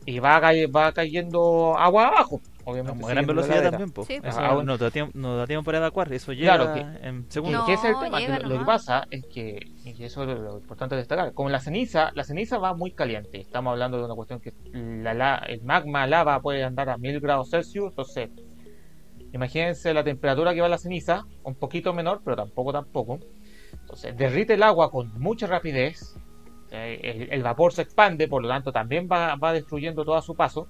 [0.04, 3.02] y va, va cayendo agua abajo, obviamente.
[3.04, 3.90] a gran velocidad también.
[3.90, 4.04] po.
[4.04, 4.64] Sí, Eso pues.
[4.66, 7.32] no, te da tiempo, no da tiempo para evacuar, eso llega Claro que- en Y
[7.32, 7.60] segundos.
[7.62, 10.58] No, que es el tema, que lo, que pasa es que, y eso es lo,
[10.58, 14.14] importante de destacar, como la ceniza, la ceniza va muy caliente, estamos hablando de una
[14.14, 18.30] cuestión que la, la- el magma lava puede andar a 1000 grados Celsius, entonces
[19.32, 23.18] imagínense la temperatura que va la ceniza, un poquito menor, pero tampoco tampoco,
[23.72, 26.16] entonces derrite el agua con mucha rapidez,
[26.70, 30.22] eh, el, el vapor se expande, por lo tanto también va, va destruyendo todo a
[30.22, 30.68] su paso,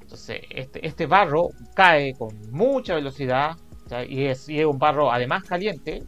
[0.00, 3.56] entonces este, este barro cae con mucha velocidad,
[4.08, 6.02] y es, y es un barro además caliente,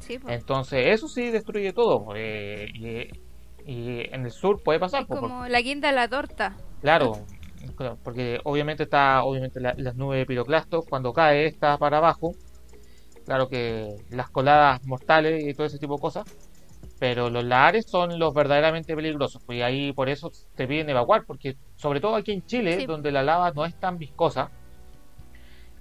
[0.00, 0.38] Sí, pues.
[0.38, 2.12] entonces, eso sí destruye todo.
[2.14, 3.08] eh, y,
[3.70, 6.56] y en el sur puede pasar, Es por- como la guinda de la torta.
[6.80, 7.18] claro,
[7.74, 12.34] claro, porque obviamente está, obviamente la- las nubes de piroclastos, cuando cae está para abajo,
[13.26, 16.24] claro que las coladas mortales y todo ese tipo de cosas,
[16.98, 21.24] pero los lahares son los verdaderamente peligrosos, pues y ahí por eso te piden evacuar,
[21.26, 22.86] porque sobre todo aquí en Chile, Sí.
[22.86, 24.50] donde la lava no es tan viscosa,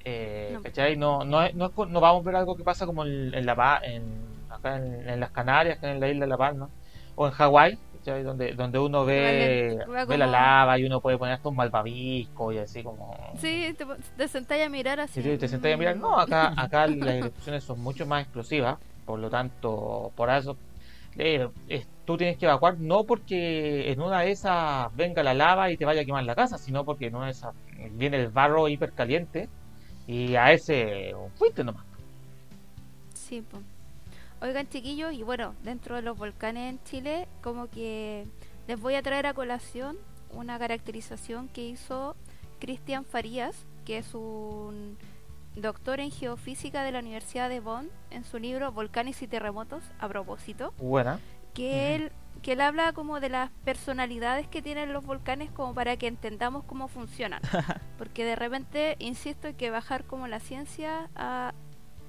[0.03, 0.61] eh, No.
[0.61, 0.97] ¿cachai?
[0.97, 3.45] No, no, es- no, es no vamos a ver algo que pasa como en, en
[3.45, 4.03] La en,
[4.49, 6.69] acá acá en, en las Canarias, acá en la isla de La Palma,
[7.15, 8.23] o en Hawái, ¿cachai?
[8.23, 12.51] donde, donde uno ve, Vale, ve la lava y uno puede poner hasta un malvavisco
[12.51, 13.17] y así como...
[13.39, 15.21] Sí, te, te sentáis a mirar así.
[15.21, 19.29] Te sentás a mirar, no, acá, acá las erupciones son mucho más explosivas, por lo
[19.29, 20.55] tanto, por eso
[21.17, 25.71] eh, es- tú tienes que evacuar no porque en una de esas venga la lava
[25.71, 27.55] y te vaya a quemar la casa, sino porque en una de esas
[27.93, 29.49] viene el barro hipercaliente
[30.07, 31.83] y a ese fuiste nomás.
[33.15, 33.57] Sí, po.
[34.45, 38.27] Oigan, chiquillos, y bueno, dentro de los volcanes en Chile, como que
[38.67, 39.97] les voy a traer a colación
[40.29, 42.15] una caracterización que hizo
[42.59, 44.99] Cristian Farías, que es un
[45.55, 50.07] doctor en geofísica de la Universidad de Bonn, en su libro Volcanes y Terremotos, a
[50.07, 51.19] propósito, Buena.
[51.55, 52.11] que él
[52.43, 56.63] que él habla como de las personalidades que tienen los volcanes como para que entendamos
[56.65, 57.41] cómo funcionan.
[57.97, 61.55] Porque de repente insisto hay que bajar como la ciencia a,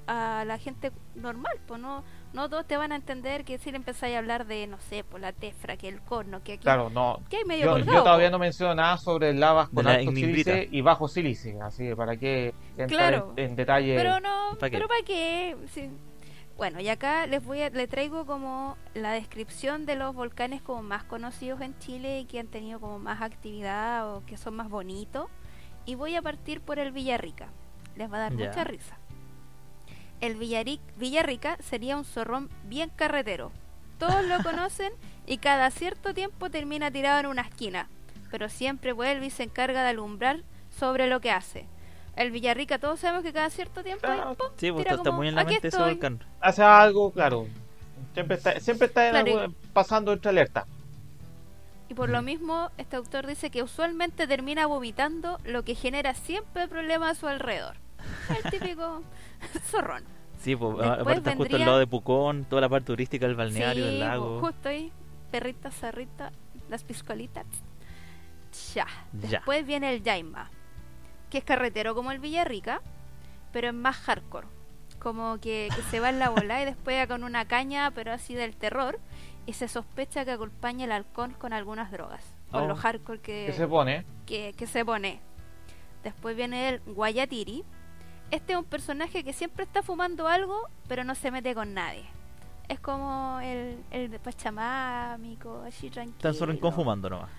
[0.07, 3.77] a la gente normal pues no no todos te van a entender que si le
[3.79, 6.91] empezáis a hablar de no sé por la tefra que el corno que aquí Claro,
[6.91, 7.21] no.
[7.31, 8.33] que hay medio Yo, colgado, yo todavía po.
[8.33, 12.17] no menciono nada sobre lavas con la alto sílice y bajo sílice, así que para
[12.17, 13.33] qué entrar Claro.
[13.37, 13.97] en, en detalle.
[13.97, 15.91] pero no pero para qué Sí.
[16.57, 20.83] bueno y acá les voy a le traigo como la descripción de los volcanes como
[20.83, 24.69] más conocidos en Chile y que han tenido como más actividad o que son más
[24.69, 25.29] bonitos
[25.87, 27.49] y voy a partir por el Villarrica
[27.97, 28.99] les va a dar mucha risa
[30.21, 33.53] el Villaric- Villarrica sería un zorrón bien carretero
[33.99, 34.93] todos lo conocen
[35.27, 37.89] y cada cierto tiempo termina tirado en una esquina
[38.31, 40.41] pero siempre vuelve y se encarga de alumbrar
[40.79, 41.67] sobre lo que hace
[42.17, 44.07] el Villarrica todos sabemos que cada cierto tiempo
[44.39, 44.49] ¡pum!
[44.57, 45.93] Sí, pues tira está, como, muy en la "Aquí mente ese estoy".
[45.93, 46.25] volcán.
[46.41, 47.47] Hace algo, claro.
[48.15, 50.67] Siempre está, siempre está en Claro, algún- pasando entre alerta.
[51.91, 56.69] Y por lo mismo, este autor dice que usualmente termina vomitando, lo que genera siempre
[56.69, 57.77] problemas a su alrededor.
[58.45, 59.03] El típico
[59.71, 60.05] zorrón.
[60.39, 63.37] Sí, pues aparte está justo al vendría- lado de Pucón, toda la parte turística del
[63.37, 64.41] balneario, Sí, del lago.
[64.41, 64.93] pues, justo ahí,
[65.31, 66.33] perrita, zarrita,
[66.69, 67.47] las piscolitas.
[68.75, 68.87] Ya.
[69.13, 69.29] Ya.
[69.31, 70.51] Después viene el Yaima,
[71.31, 72.81] que es carretero como el Villarrica,
[73.53, 74.47] pero es más hardcore.
[74.99, 78.35] Como que, que se va en la bola y después con una caña, pero así
[78.35, 78.99] del terror.
[79.47, 82.23] Y se sospecha que acompaña el halcón con algunas drogas.
[82.51, 82.67] Por Oh.
[82.67, 84.05] lo hardcore que, Que se pone.
[84.27, 85.21] que, que se pone.
[86.03, 87.65] Después viene el Guayatiri.
[88.31, 92.05] Este es un personaje que siempre está fumando algo, pero no se mete con nadie.
[92.69, 96.17] Es como el, el de Pachamámico, así tranquilo.
[96.17, 97.31] Están solo en confumando nomás.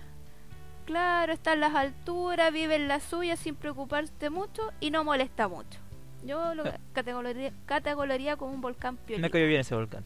[0.86, 5.46] Claro, está en las alturas, vive en la suya sin preocuparse mucho y no molesta
[5.46, 5.78] mucho.
[6.24, 9.28] Yo lo categorizaría, categorizaría como un volcán Me piolita.
[9.30, 10.04] cayó bien ese volcán.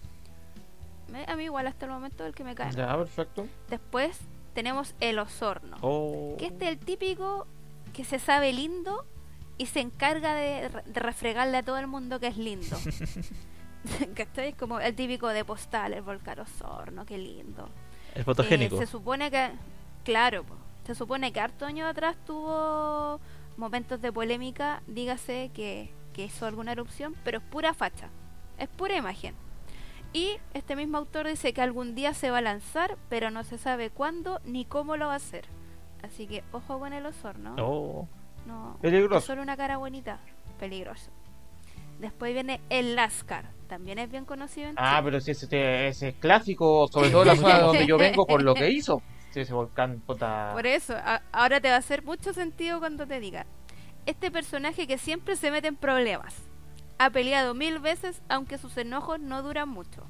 [1.11, 2.73] Me- A mí igual hasta el momento el que me cae.
[2.73, 3.47] Ya, perfecto.
[3.71, 4.19] Después
[4.55, 5.77] tenemos el Osorno.
[5.83, 6.35] Oh.
[6.39, 7.47] Que este es el típico
[7.93, 9.05] que se sabe lindo
[9.59, 12.77] y se encarga de, re- de refregarle a todo el mundo que es lindo.
[14.15, 14.51] ¿Cachai?
[14.51, 17.69] Es como el típico de postal, el volcán Osorno, qué lindo.
[18.15, 18.77] El fotogénico.
[18.77, 19.51] Eh, se supone que,
[20.05, 20.45] claro,
[20.87, 23.21] se supone que harto años atrás tuvo
[23.57, 28.09] momentos de polémica, dígase que, que hizo alguna erupción, pero es pura facha,
[28.59, 29.35] es pura imagen.
[30.13, 33.57] Y este mismo autor dice que algún día se va a lanzar, pero no se
[33.59, 35.47] sabe cuándo ni cómo lo va a hacer.
[36.03, 37.55] Así que ojo con el Osorno.
[37.59, 38.09] Oh.
[38.47, 39.19] No, Peligroso.
[39.19, 40.21] es solo una cara bonita,
[40.59, 41.11] peligroso.
[41.99, 45.03] Después viene el Lascar, también es bien conocido en Ah, Chile.
[45.05, 48.27] pero si ese, ese es clásico, sobre todo en la zona de donde yo vengo,
[48.27, 49.03] por lo que hizo.
[49.31, 50.51] Sí, ese volcán, puta.
[50.53, 53.47] Por eso, a- ahora te va a hacer mucho sentido cuando te diga.
[54.05, 56.35] Este personaje que siempre se mete en problemas.
[56.99, 60.03] Ha peleado mil veces, aunque sus enojos no duran mucho.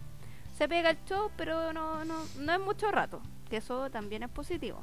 [0.57, 4.31] Se pega el show, pero no, no, no es mucho rato, que eso también es
[4.31, 4.83] positivo.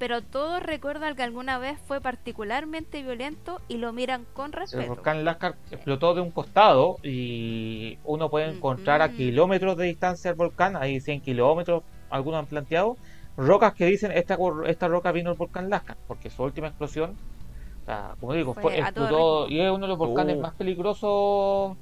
[0.00, 4.88] Pero todos recuerdan que alguna vez fue particularmente violento y lo miran con El respeto.
[4.94, 10.36] volcán Lascar explotó de un costado y uno puede encontrar a kilómetros de distancia el
[10.36, 12.96] volcán, hay 100 kilómetros, algunos han planteado,
[13.36, 17.10] rocas que dicen esta, cor- esta roca vino del volcán Lascar, porque su última explosión,
[17.82, 20.40] o sea, como digo, Fue fue, explotó y es uno de los volcanes Oh.
[20.40, 21.76] más peligrosos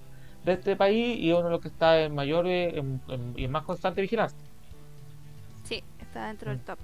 [0.44, 3.44] de este país y uno de los que está en mayor eh, en- en- y
[3.44, 4.36] en más constante vigilancia.
[5.62, 6.64] Sí, está dentro del Mm.
[6.64, 6.78] top.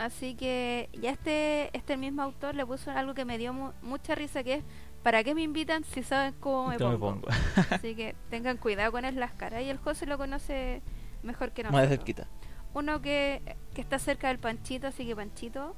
[0.00, 4.14] Así que ya este, este mismo autor le puso algo que me dio mu- mucha
[4.14, 4.64] risa, que es,
[5.02, 7.20] ¿para qué me invitan si saben cómo me pongo?
[7.70, 9.60] Así que tengan cuidado con el Lascar.
[9.60, 10.80] Y el José lo conoce
[11.22, 11.90] mejor que Más nosotros.
[11.90, 12.26] de cerquita.
[12.72, 13.42] Uno que,
[13.74, 15.76] que está cerca del Panchito, así que Panchito,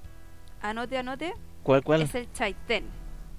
[0.61, 2.03] anote, anote, ¿Cuál, cuál?
[2.03, 2.89] es el Chaitén, que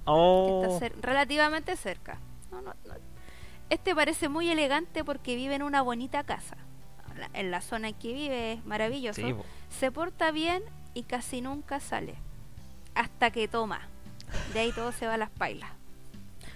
[0.04, 0.66] Oh.
[0.70, 2.18] está cer- relativamente cerca.
[2.50, 2.94] No, no, no.
[3.70, 6.58] Este parece muy elegante porque vive en una bonita casa.
[7.18, 9.20] La- En la zona en que vive es maravilloso.
[9.20, 9.34] Sí.
[9.70, 10.62] Se porta bien
[10.94, 12.14] y casi nunca sale.
[12.94, 13.80] Hasta que toma.
[14.52, 15.70] De ahí todo se va a las pailas.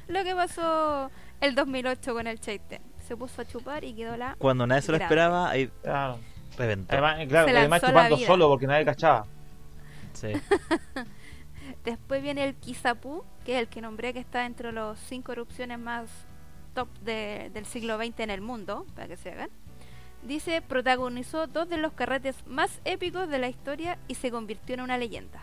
[0.08, 2.82] Lo que pasó el 2008 con el Chaitén.
[3.06, 4.34] se puso a chupar y quedó la...
[4.38, 6.18] Cuando nadie se lo esperaba, ahí Claro.
[6.58, 6.92] reventó.
[6.92, 8.26] Además, claro, Se además chupando vida.
[8.26, 9.26] solo porque nadie cachaba.
[10.12, 10.32] Sí.
[11.84, 15.78] Después viene el Kizapú, que es el que nombré que está entre los cinco erupciones
[15.78, 16.08] más
[16.74, 19.50] top de- del siglo XX en el mundo, para que se hagan.
[20.22, 24.80] Dice, protagonizó dos de los carretes más épicos de la historia y se convirtió en
[24.82, 25.40] una leyenda.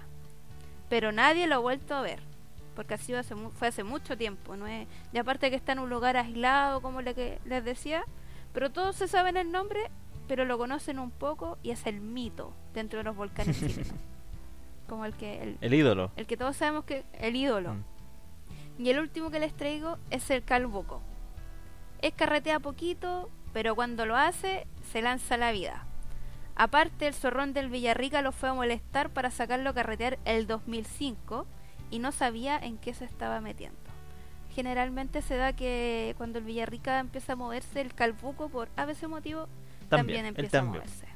[0.89, 2.19] Pero nadie lo ha vuelto a ver,
[2.75, 4.55] porque ha sido hace mu- fue hace mucho tiempo.
[4.55, 4.87] ¿no es?
[5.13, 8.03] Y aparte que está en un lugar aislado, como le que les decía,
[8.53, 9.79] pero todos se saben el nombre,
[10.27, 13.87] pero lo conocen un poco y es el mito dentro de los volcanes chilenos.
[14.87, 16.11] Como el que el, El ídolo.
[16.15, 17.73] el que todos sabemos que el ídolo.
[17.73, 17.83] Mm.
[18.83, 21.01] Y el último que les traigo es el Calbuco.
[22.01, 25.85] Es carretea poquito, pero cuando lo hace, se lanza a la vida.
[26.57, 31.47] Aparte, el zorrón del Villarrica lo fue a molestar para sacarlo a carretear el 2005
[31.89, 33.77] y no sabía en qué se estaba metiendo.
[34.53, 39.07] Generalmente se da que cuando el Villarrica empieza a moverse, el Calbuco, por a veces
[39.07, 39.47] motivo,
[39.87, 41.07] también, empieza a moverse.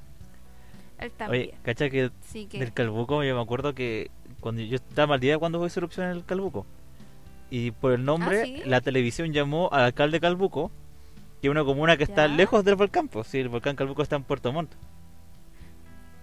[0.98, 1.50] Él también.
[1.50, 2.58] Oye, cacha que que...
[2.58, 6.06] del Calbuco yo me acuerdo que cuando yo estaba al día cuando fue esa erupción
[6.06, 6.66] en el Calbuco.
[7.50, 8.62] Y por el nombre, Ah, ¿sí?
[8.66, 10.72] la televisión llamó al alcalde Calbuco,
[11.42, 12.34] que es una comuna que está Ya.
[12.36, 14.72] lejos del volcán, pues sí, el volcán Calbuco está en Puerto Montt.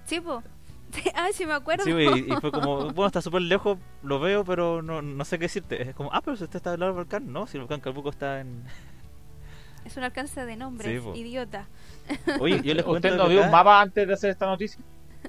[0.05, 0.42] Sí, po.
[1.14, 1.85] Ah, sí me acuerdo.
[1.85, 5.44] Sí, y fue como, bueno, está súper lejos, lo veo, pero no, no sé qué
[5.46, 5.83] decirte.
[5.83, 7.81] Es como, ah, pero si usted está al lado del volcán, no, si el volcán
[7.81, 8.62] Calbuco está en...
[9.85, 11.14] Es un alcance de nombres, Sí, po.
[11.14, 11.68] idiota.
[12.40, 14.81] Oye, yo les cuento ¿Usted no vio un mapa antes de hacer esta noticia?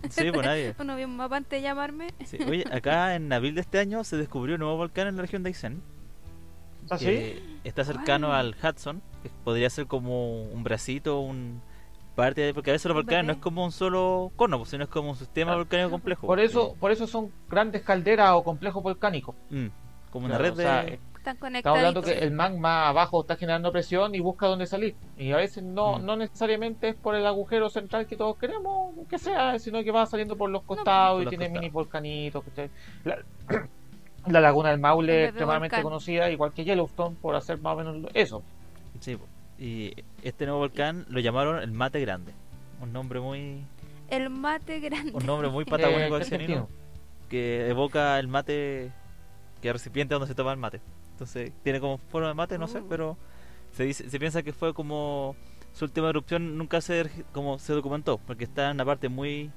[0.09, 0.73] Sí, pues nadie.
[0.79, 2.07] Uno vio un mapa antes de llamarme.
[2.25, 5.21] Sí, Oye, acá en abril de este año se descubrió un nuevo volcán en la
[5.21, 5.83] región de Aysén.
[6.89, 7.35] ¿Ah, sí?
[7.63, 8.55] está cercano ¿Cuál?
[8.63, 9.01] al Hudson,
[9.43, 11.61] podría ser como un bracito, un
[12.15, 14.83] parte de, porque a veces los volcanes no es como un solo cono, pues, sino
[14.83, 16.25] es como un sistema volcánico complejo.
[16.25, 19.35] Por eso, por eso son grandes calderas o complejos volcánicos.
[19.51, 19.67] Mm,
[20.11, 20.93] como una Claro, red o sea, de...
[20.93, 21.77] eh, Están Estamos conectados.
[21.77, 24.95] hablando que el magma abajo está generando presión y busca dónde salir.
[25.17, 26.05] Y a veces no, Mm.
[26.05, 30.05] no necesariamente es por el agujero central que todos queremos que sea, sino que va
[30.05, 31.61] saliendo por los costados Por y los tiene costados.
[31.61, 32.43] mini volcanitos.
[33.03, 33.17] La,
[34.27, 35.83] la laguna del Maule es extremadamente volcán.
[35.83, 38.41] conocida, igual que Yellowstone, por hacer más o menos lo- eso.
[38.99, 39.17] Sí,
[39.57, 42.33] y este nuevo volcán lo llamaron el Mate Grande.
[42.81, 43.63] Un nombre muy
[44.09, 45.11] El mate grande.
[45.13, 46.69] un nombre muy Eh, patagónico ¿qué argenino, sentido?
[47.29, 48.91] que evoca el mate
[49.61, 50.81] que es recipiente donde se toma el mate.
[51.13, 52.87] Entonces, tiene como forma de mate, no sé, Uh.
[52.87, 53.17] pero
[53.71, 55.35] se dice, se piensa que fue como
[55.73, 59.51] su última erupción nunca se como se documentó, porque está en una parte muy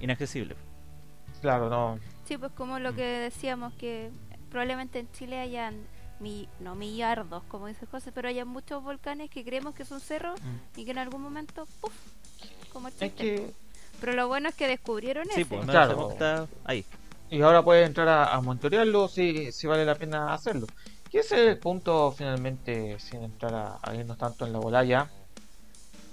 [0.00, 0.56] inaccesible.
[1.40, 1.98] Claro, no.
[2.24, 4.10] Sí, pues como lo que decíamos, que
[4.50, 5.76] probablemente en Chile hayan,
[6.24, 10.40] mi, no millardos, como dice José, pero hayan muchos volcanes que creemos que son cerros
[10.40, 10.80] Mm.
[10.80, 11.92] y que en algún momento, ¡puf!
[12.72, 13.52] Como el Es que.
[14.00, 15.44] Pero lo bueno es que descubrieron Sí, ese.
[15.44, 16.10] pues, no Claro.
[16.12, 16.84] está ahí.
[17.30, 20.66] Y ahora puedes entrar a, a monitorearlo si, si vale la pena hacerlo.
[21.12, 25.08] Y ese es el punto finalmente, sin entrar a, a irnos tanto en la bolaya.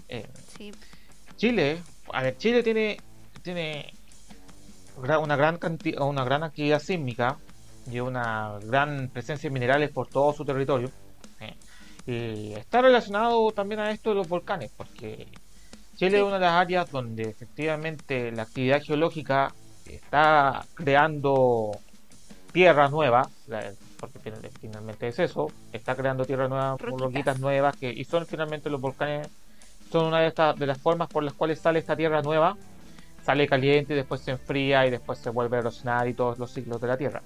[0.08, 0.72] Eh, Sí,
[1.38, 1.82] Chile,
[2.14, 3.00] a ver, Chile tiene
[3.42, 3.94] tiene
[4.98, 7.38] una gran cantidad, una gran actividad sísmica
[7.90, 10.90] y una gran presencia de minerales por todo su territorio.
[11.40, 11.56] eh,
[12.06, 15.28] Y está relacionado también a esto de los volcanes, porque
[15.96, 16.16] Chile Sí.
[16.18, 19.54] es una de las áreas donde efectivamente la actividad geológica
[19.86, 21.72] está creando
[22.52, 23.28] tierras nuevas,
[24.00, 27.00] porque fin- finalmente es eso, está creando tierras nuevas, Roquitas.
[27.02, 29.28] roquitas nuevas, que, y son finalmente los volcanes
[29.92, 32.56] son una de estas de las formas por las cuales sale esta tierra nueva
[33.24, 36.52] sale caliente y después se enfría y después se vuelve a erosionar y todos los
[36.52, 37.22] ciclos de la tierra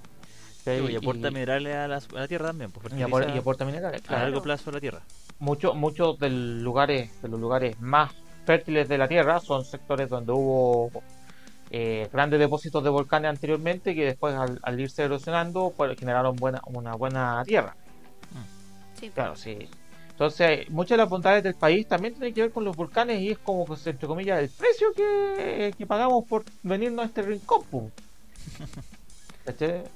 [0.66, 3.38] Pues, y aporta minerales a la, a la tierra también, pues, y apor- fertiliza y
[3.38, 5.02] aporta minerales a largo plazo a la tierra.
[5.40, 8.14] muchos muchos de los lugares de los lugares más
[8.46, 10.92] fértiles de la tierra son sectores donde hubo
[11.70, 16.62] eh, grandes depósitos de volcanes anteriormente que después al, al irse erosionando pues, generaron buena
[16.68, 17.76] una buena tierra
[19.00, 19.10] sí.
[19.10, 19.68] Claro, sí.
[20.12, 23.32] Entonces, muchas de las bondades del país también tienen que ver con los volcanes y
[23.32, 27.64] es como, que, entre comillas, el precio que, que pagamos por venirnos a este rincón.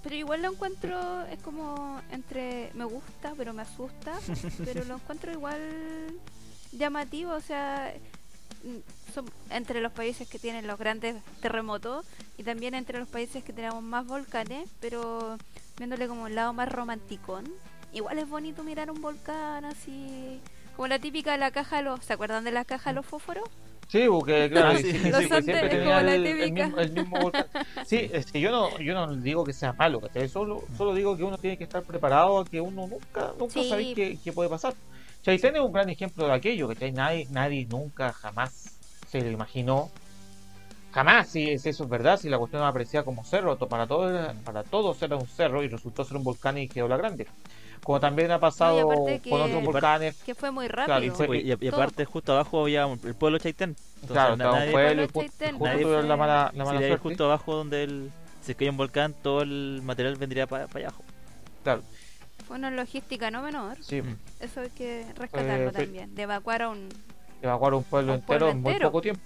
[0.04, 4.14] Pero igual lo encuentro, es como entre me gusta, pero me asusta,
[4.64, 5.60] pero lo encuentro igual
[6.72, 7.94] llamativo, o sea,
[8.64, 12.06] mm, son entre los países que tienen los grandes terremotos
[12.38, 15.38] y también entre los países que tenemos más volcanes, pero
[15.78, 17.52] viéndole como el lado más romanticón,
[17.92, 20.40] igual es bonito mirar un volcán así,
[20.76, 23.06] como la típica de la caja de los, ¿se acuerdan de la caja de los
[23.06, 23.50] fósforos?
[23.90, 25.00] Sí, porque claro, Ah, sí, sí.
[25.00, 27.48] sí, Los que Andes siempre tenía el, mismo, el mismo volcán.
[27.86, 30.30] Sí, es que yo no, yo no digo que sea malo, ¿cachai?
[30.30, 33.94] Solo, solo digo que uno tiene que estar preparado a que uno nunca, nunca sabe
[33.96, 34.76] qué, qué puede pasar.
[35.24, 36.92] Chaitén es un gran ejemplo de aquello, ¿cachai?
[36.92, 38.78] Nadie, nadie nunca jamás
[39.08, 39.90] se lo imaginó.
[40.92, 44.64] Jamás, si es eso es verdad, si la cuestión aparecía como cerro, para todos, para
[44.64, 47.28] todos era un cerro y resultó ser un volcán y quedó la grande.
[47.84, 50.16] Como también ha pasado que- con otros volcanes.
[50.26, 51.14] Que fue muy Claro, rápido.
[51.14, 53.76] y fue- y, y aparte, justo abajo había un- el pueblo Chaitén.
[54.02, 54.74] Entonces, claro, nadie-
[55.08, 56.98] ju- Chaitén, justo nadie la fue- mala, la si mala suerte.
[56.98, 58.12] justo abajo donde el,
[58.42, 61.04] si es que hay un volcán, todo el material vendría para abajo.
[61.64, 61.82] Claro,
[62.48, 63.78] Fue una logística no menor.
[63.82, 64.16] sí, Mm.
[64.40, 66.16] Eso hay que rescatarlo Eh, fe- también.
[66.16, 66.90] De evacuar a un.
[67.42, 69.22] evacuar un pueblo Un entero en muy poco tiempo.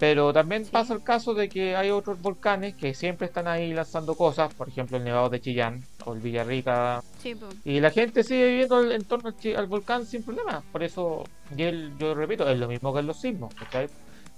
[0.00, 0.70] Pero también Sí.
[0.72, 4.66] pasa el caso de que hay otros volcanes que siempre están ahí lanzando cosas, por
[4.68, 7.36] ejemplo el Nevado de Chillán o el Villarrica, Sí,
[7.66, 10.62] y la gente sigue viviendo en torno al, al volcán sin problema.
[10.72, 11.24] Por eso,
[11.54, 13.54] y el- yo repito, es lo mismo que en los sismos.
[13.54, 13.88] ¿cachai?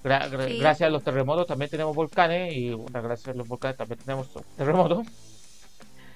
[0.03, 0.59] Gra- gra- Sí.
[0.59, 4.29] Gracias a los terremotos también tenemos volcanes y bueno, gracias a los volcanes también tenemos
[4.57, 4.99] terremotos.
[4.99, 5.07] un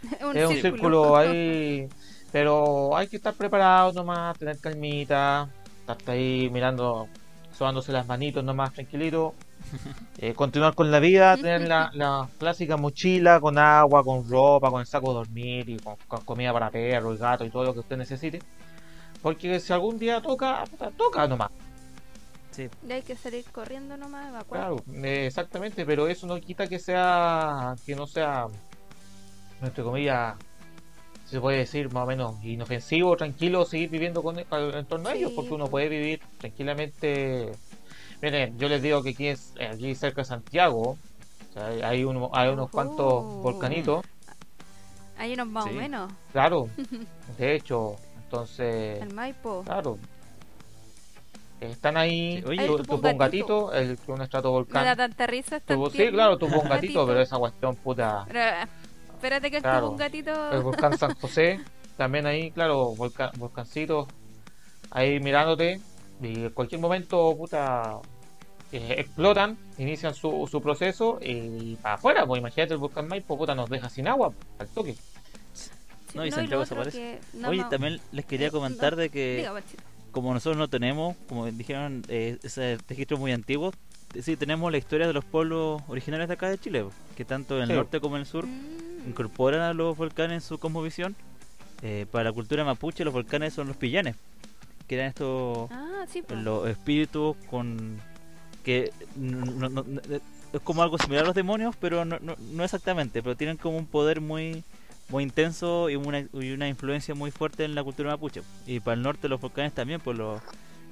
[0.37, 1.89] es un círculo ahí,
[2.33, 5.49] pero hay que estar preparado nomás, tener calmita,
[5.89, 7.07] estar ahí mirando,
[7.57, 9.35] sobándose las manitos nomás tranquilito,
[10.19, 14.81] eh, continuar con la vida, tener la, la clásica mochila con agua, con ropa, con
[14.81, 17.73] el saco de dormir y con, con comida para perro y gato y todo lo
[17.73, 18.41] que usted necesite.
[19.23, 20.65] Porque si algún día toca,
[20.97, 21.51] toca nomás.
[22.51, 22.69] Sí.
[22.87, 24.61] Y hay que salir corriendo nomás, evacuar.
[24.61, 28.47] Claro, eh, exactamente, pero eso no quita que sea, que no sea,
[29.63, 30.37] entre comillas,
[31.27, 34.47] se puede decir más o menos inofensivo, tranquilo, seguir viviendo con en
[34.87, 37.53] torno a Sí, ellos, porque uno puede vivir tranquilamente.
[38.23, 40.97] Miren, yo les digo que aquí es aquí cerca de Santiago,
[41.51, 43.41] o sea, hay, hay uno- hay unos cuantos Ojo.
[43.43, 44.05] volcanitos,
[45.19, 45.71] Hay unos más Sí.
[45.71, 46.13] o menos.
[46.33, 46.69] claro,
[47.39, 49.63] de hecho, entonces, El Maipo.
[49.65, 49.99] claro,
[51.61, 54.97] están ahí, Sí, oye, tuvo un gatito, el un Me da estratovolcán.
[54.97, 55.61] tanta risa.
[55.93, 58.25] sí, claro, tuvo un gatito, pero esa cuestión puta.
[58.29, 58.41] Pero,
[59.27, 59.91] espérate que Claro.
[59.91, 60.53] un gatito.
[60.53, 61.61] El volcán San José,
[61.97, 64.07] también ahí, claro, volcán, volcancitos
[64.91, 65.81] ahí mirándote.
[66.23, 67.99] Y en cualquier momento, puta,
[68.73, 73.55] eh, explotan, inician su, su proceso y para afuera, pues imagínate el volcán Maipo, puta,
[73.55, 74.95] nos deja sin agua al toque.
[75.53, 75.71] Sí,
[76.15, 77.21] No, y Santiago otro desaparece.
[77.33, 79.53] que- no, Oye, no, también les quería no, comentar de que diga,
[80.13, 83.73] como nosotros no tenemos, como dijeron, eh, ese registro muy antiguo,
[84.23, 87.63] sí tenemos la historia de los pueblos originarios de acá de Chile, que tanto en
[87.65, 87.75] el Sí.
[87.75, 91.15] norte como en el sur Mm, incorporan a los volcanes en su cosmovisión.
[91.83, 94.17] Eh, para la cultura mapuche los volcanes son los pillanes,
[94.89, 96.41] que eran estos Ah, sí, pues.
[96.41, 98.01] los espíritus con
[98.65, 99.85] que no- no-
[100.53, 103.77] es como algo similar a los demonios, pero no, no, no exactamente, pero tienen como
[103.79, 104.63] un poder muy
[105.09, 108.43] muy intenso y una, y una influencia muy fuerte en la cultura mapuche.
[108.67, 110.43] Y para el norte los volcanes también, por los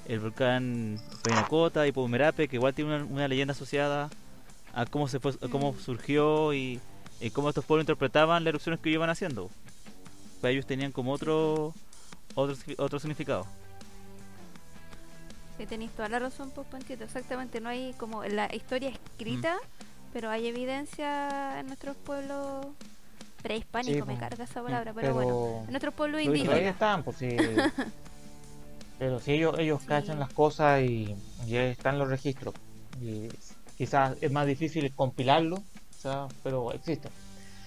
[0.06, 4.10] el volcán Painacota y Pumerape, que igual tiene una, una leyenda asociada
[4.72, 5.78] a cómo se fue, a cómo Mm.
[5.80, 6.78] surgió y,
[7.20, 9.50] y cómo estos pueblos interpretaban las erupciones que iban haciendo.
[10.40, 11.72] Para ellos tenían como otro
[12.34, 13.46] otro, otro significado.
[15.56, 17.04] Sí, tenéis toda la razón, pues, Panchito.
[17.04, 20.12] Exactamente, no hay como la historia escrita, Mm.
[20.12, 22.66] pero hay evidencia en nuestros pueblos
[23.42, 24.18] prehispánicos, Sí, me pues.
[24.18, 26.72] carga esa palabra, pero, bueno, en nuestros pueblos Pero ahí indígenas.
[26.72, 27.28] están, pues sí.
[28.98, 29.86] Pero si ellos, ellos Sí.
[29.88, 31.14] cachan las cosas y,
[31.46, 32.54] y están los registros.
[33.02, 33.28] Y
[33.76, 35.62] quizás es más difícil compilarlo,
[36.42, 37.12] pero existen.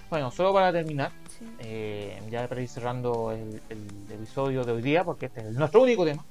[0.10, 1.46] Bueno, solo para terminar, Sí.
[1.58, 5.82] eh, ya para ir cerrando el, el episodio de hoy día, porque este es nuestro
[5.84, 6.26] único tema.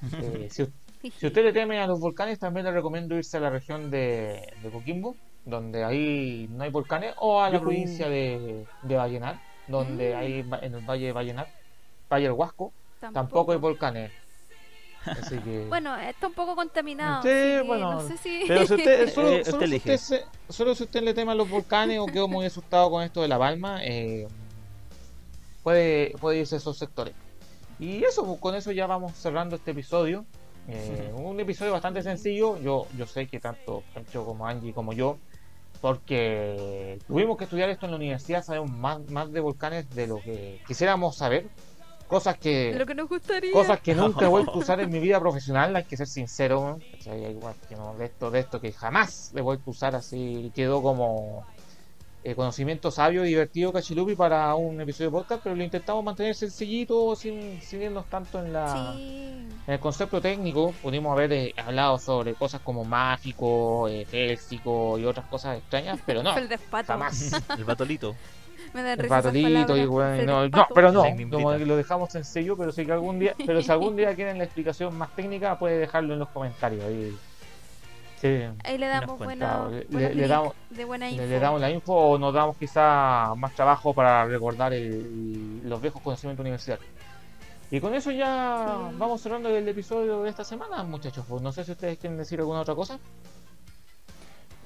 [0.18, 0.64] Eh, si,
[1.16, 4.40] si usted le teme a los volcanes, también le recomiendo irse a la región de,
[4.56, 10.14] de Coquimbo, donde ahí no hay volcanes, o a la provincia de, de Vallenar, donde
[10.14, 10.16] Mm.
[10.16, 10.32] hay
[10.62, 11.48] en el valle de Vallenar,
[12.10, 12.74] Valle del Huasco,
[13.12, 14.12] tampoco hay volcanes.
[15.04, 15.66] Así que...
[15.68, 17.22] Bueno, está un poco contaminado.
[17.22, 18.44] Sí, bueno, No sé si.
[18.46, 19.94] Pero si usted, solo, Eh, solo usted si elige.
[19.94, 23.02] usted se- solo si usted le teme a los volcanes o quedó muy asustado con
[23.02, 24.26] esto de la palma, eh,
[25.62, 27.14] puede, puede irse a esos sectores.
[27.78, 30.24] Y eso, pues, con eso ya vamos cerrando este episodio.
[30.68, 32.56] Eh, un episodio bastante sencillo.
[32.60, 35.18] Yo, yo sé que tanto Pancho como Angie como yo,
[35.80, 40.20] porque tuvimos que estudiar esto en la universidad, sabemos más, más de volcanes de lo
[40.20, 41.48] que quisiéramos saber.
[42.12, 43.52] Cosas que, Lo que nos gustaría.
[43.52, 46.78] cosas que nunca he vuelto a usar en mi vida profesional, hay que ser sincero,
[47.02, 51.46] que no, de esto, de esto que jamás he vuelto a usar así, quedó como
[52.24, 56.34] eh, conocimiento sabio y divertido cachilupi para un episodio de podcast, pero lo intentamos mantener
[56.34, 59.48] sencillito sin, sin irnos tanto en la Sí.
[59.66, 60.72] en el concepto técnico.
[60.82, 66.22] Pudimos haber eh, hablado sobre cosas como mágico, eh, félsico y otras cosas extrañas, pero
[66.22, 66.86] no, El despato.
[66.92, 67.32] jamás.
[67.56, 68.14] El batolito.
[68.74, 69.84] Me dan El ratolito y
[70.24, 73.70] no, no, pero no, como lo dejamos sencillo, pero si que algún día, pero si
[73.70, 76.82] algún día quieren la explicación más técnica, puede dejarlo en los comentarios.
[76.84, 77.16] ahí.
[78.20, 81.24] Sí, Ahí le damos buena, cuenta, le- buenos le links damos- de buena le, info.
[81.26, 86.00] le damos la info o nos damos quizá más trabajo para recordar el- los viejos
[86.00, 86.86] conocimientos universitarios.
[87.72, 88.96] Y con eso ya Sí.
[88.96, 91.24] vamos cerrando el episodio de esta semana, muchachos.
[91.28, 92.98] Pues no sé si ustedes quieren decir alguna otra cosa.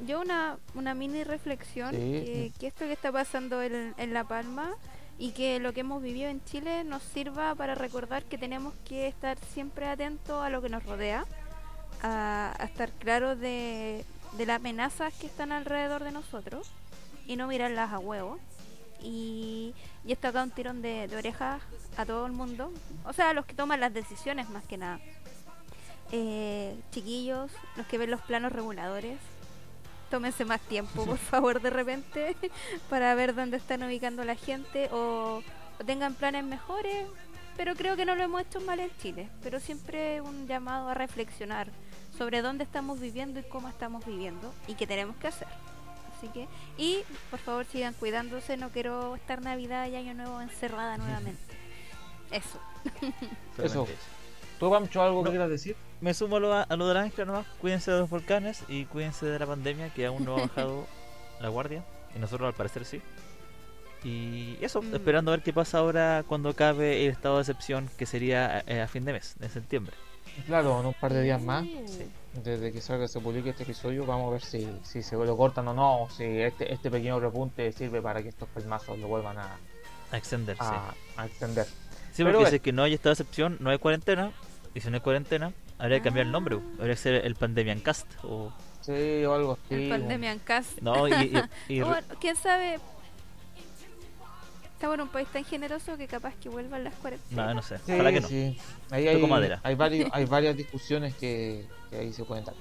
[0.05, 1.97] Yo una, una mini reflexión, Sí.
[1.99, 4.75] que, que esto que está pasando en, en La Palma
[5.19, 9.07] y que lo que hemos vivido en Chile nos sirva para recordar que tenemos que
[9.09, 11.25] estar siempre atentos a lo que nos rodea,
[12.03, 14.05] a, a estar claros de,
[14.37, 16.71] de las amenazas que están alrededor de nosotros
[17.27, 18.39] y no mirarlas a huevo.
[19.03, 19.75] Y,
[20.05, 21.63] y esto acá un tirón de, de orejas
[21.97, 22.71] a todo el mundo,
[23.07, 25.01] o sea, a los que toman las decisiones más que nada.
[26.13, 29.19] Eh, chiquillos, los que ven los planos reguladores,
[30.17, 32.35] tómense más tiempo, por favor, de repente,
[32.89, 35.43] para ver dónde están ubicando la gente o,
[35.79, 37.07] o tengan planes mejores.
[37.59, 40.95] Pero creo que no lo hemos hecho mal en Chile, pero siempre un llamado a
[40.95, 41.69] reflexionar
[42.17, 45.49] sobre dónde estamos viviendo y cómo estamos viviendo y qué tenemos que hacer.
[46.17, 46.49] Así que,
[46.79, 47.01] y
[47.31, 51.55] por favor sigan cuidándose, no quiero estar Navidad y Año Nuevo encerrada nuevamente.
[52.31, 52.59] Eso.
[53.63, 53.87] Eso.
[54.59, 55.77] ¿Tú, Pancho, algo que quieras decir?
[56.01, 57.47] Me sumo a lo, a lo del ángel nomás.
[57.61, 60.87] Cuídense de los volcanes y cuídense de la pandemia que aún no ha bajado
[61.41, 61.83] la guardia.
[62.15, 63.01] Y nosotros al parecer sí.
[64.05, 64.95] Y eso, Mm.
[64.95, 68.81] esperando a ver qué pasa ahora cuando acabe el estado de excepción que sería eh,
[68.83, 69.95] a fin de mes, de septiembre.
[70.47, 71.65] Claro, en un par de días más.
[71.65, 71.87] Uh,
[72.45, 75.67] Desde que salga se publique este episodio, vamos a ver si, si se lo cortan
[75.69, 79.39] o no, o si este, este pequeño repunte sirve para que estos pelmazos lo vuelvan
[79.39, 79.57] a,
[80.13, 80.63] A extenderse.
[80.63, 81.65] a, a extender.
[82.13, 84.31] Sí, Pero porque si es que no hay estado de excepción, no hay cuarentena.
[84.75, 86.57] Y si no hay cuarentena, habría que cambiar el nombre.
[86.61, 86.75] Ah.
[86.81, 88.07] Habría que ser el Pandemian Cast.
[88.25, 88.53] O...
[88.81, 89.75] Sí, o algo así.
[89.75, 90.79] el Pandemian Cast.
[90.81, 91.43] No, y, y-
[91.77, 92.79] y- Bueno, quién sabe.
[94.75, 97.47] Estamos en un país tan generoso que capaz que vuelvan las cuarentenas.
[97.49, 97.79] no, no sé.
[97.87, 98.29] Sí, Ojalá que no.
[98.29, 98.59] sí.
[98.91, 99.59] Ahí hay, madera.
[99.63, 102.55] hay, varios, hay varias discusiones que, que ahí se pueden dar.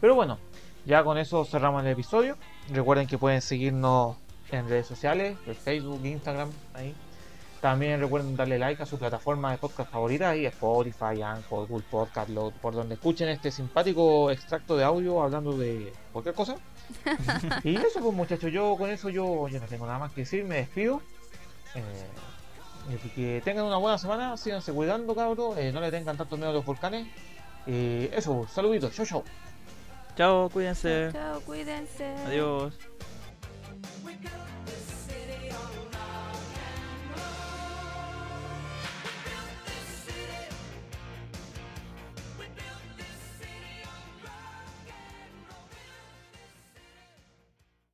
[0.00, 0.38] Pero bueno,
[0.84, 2.36] ya con eso cerramos el episodio.
[2.72, 4.16] Recuerden que pueden seguirnos
[4.50, 6.92] en redes sociales, en Facebook, Instagram, ahí.
[7.60, 12.30] También recuerden darle like a su plataforma de podcast favorita, ahí Spotify, Anchor, Google Podcast,
[12.30, 16.56] lo- por donde escuchen este simpático extracto de audio hablando de cualquier cosa.
[17.64, 20.44] y eso pues muchachos, yo con eso yo ya no tengo nada más que decir,
[20.44, 21.02] me despido.
[21.74, 22.06] Eh,
[23.04, 26.50] y que tengan una buena semana, síganse cuidando cabros, eh, no le tengan tanto miedo
[26.50, 27.06] a los volcanes.
[27.66, 29.24] Y eso, saluditos, chau chau.
[30.16, 31.10] Chao, cuídense.
[31.12, 32.06] Chao, cuídense.
[32.26, 32.72] Adiós.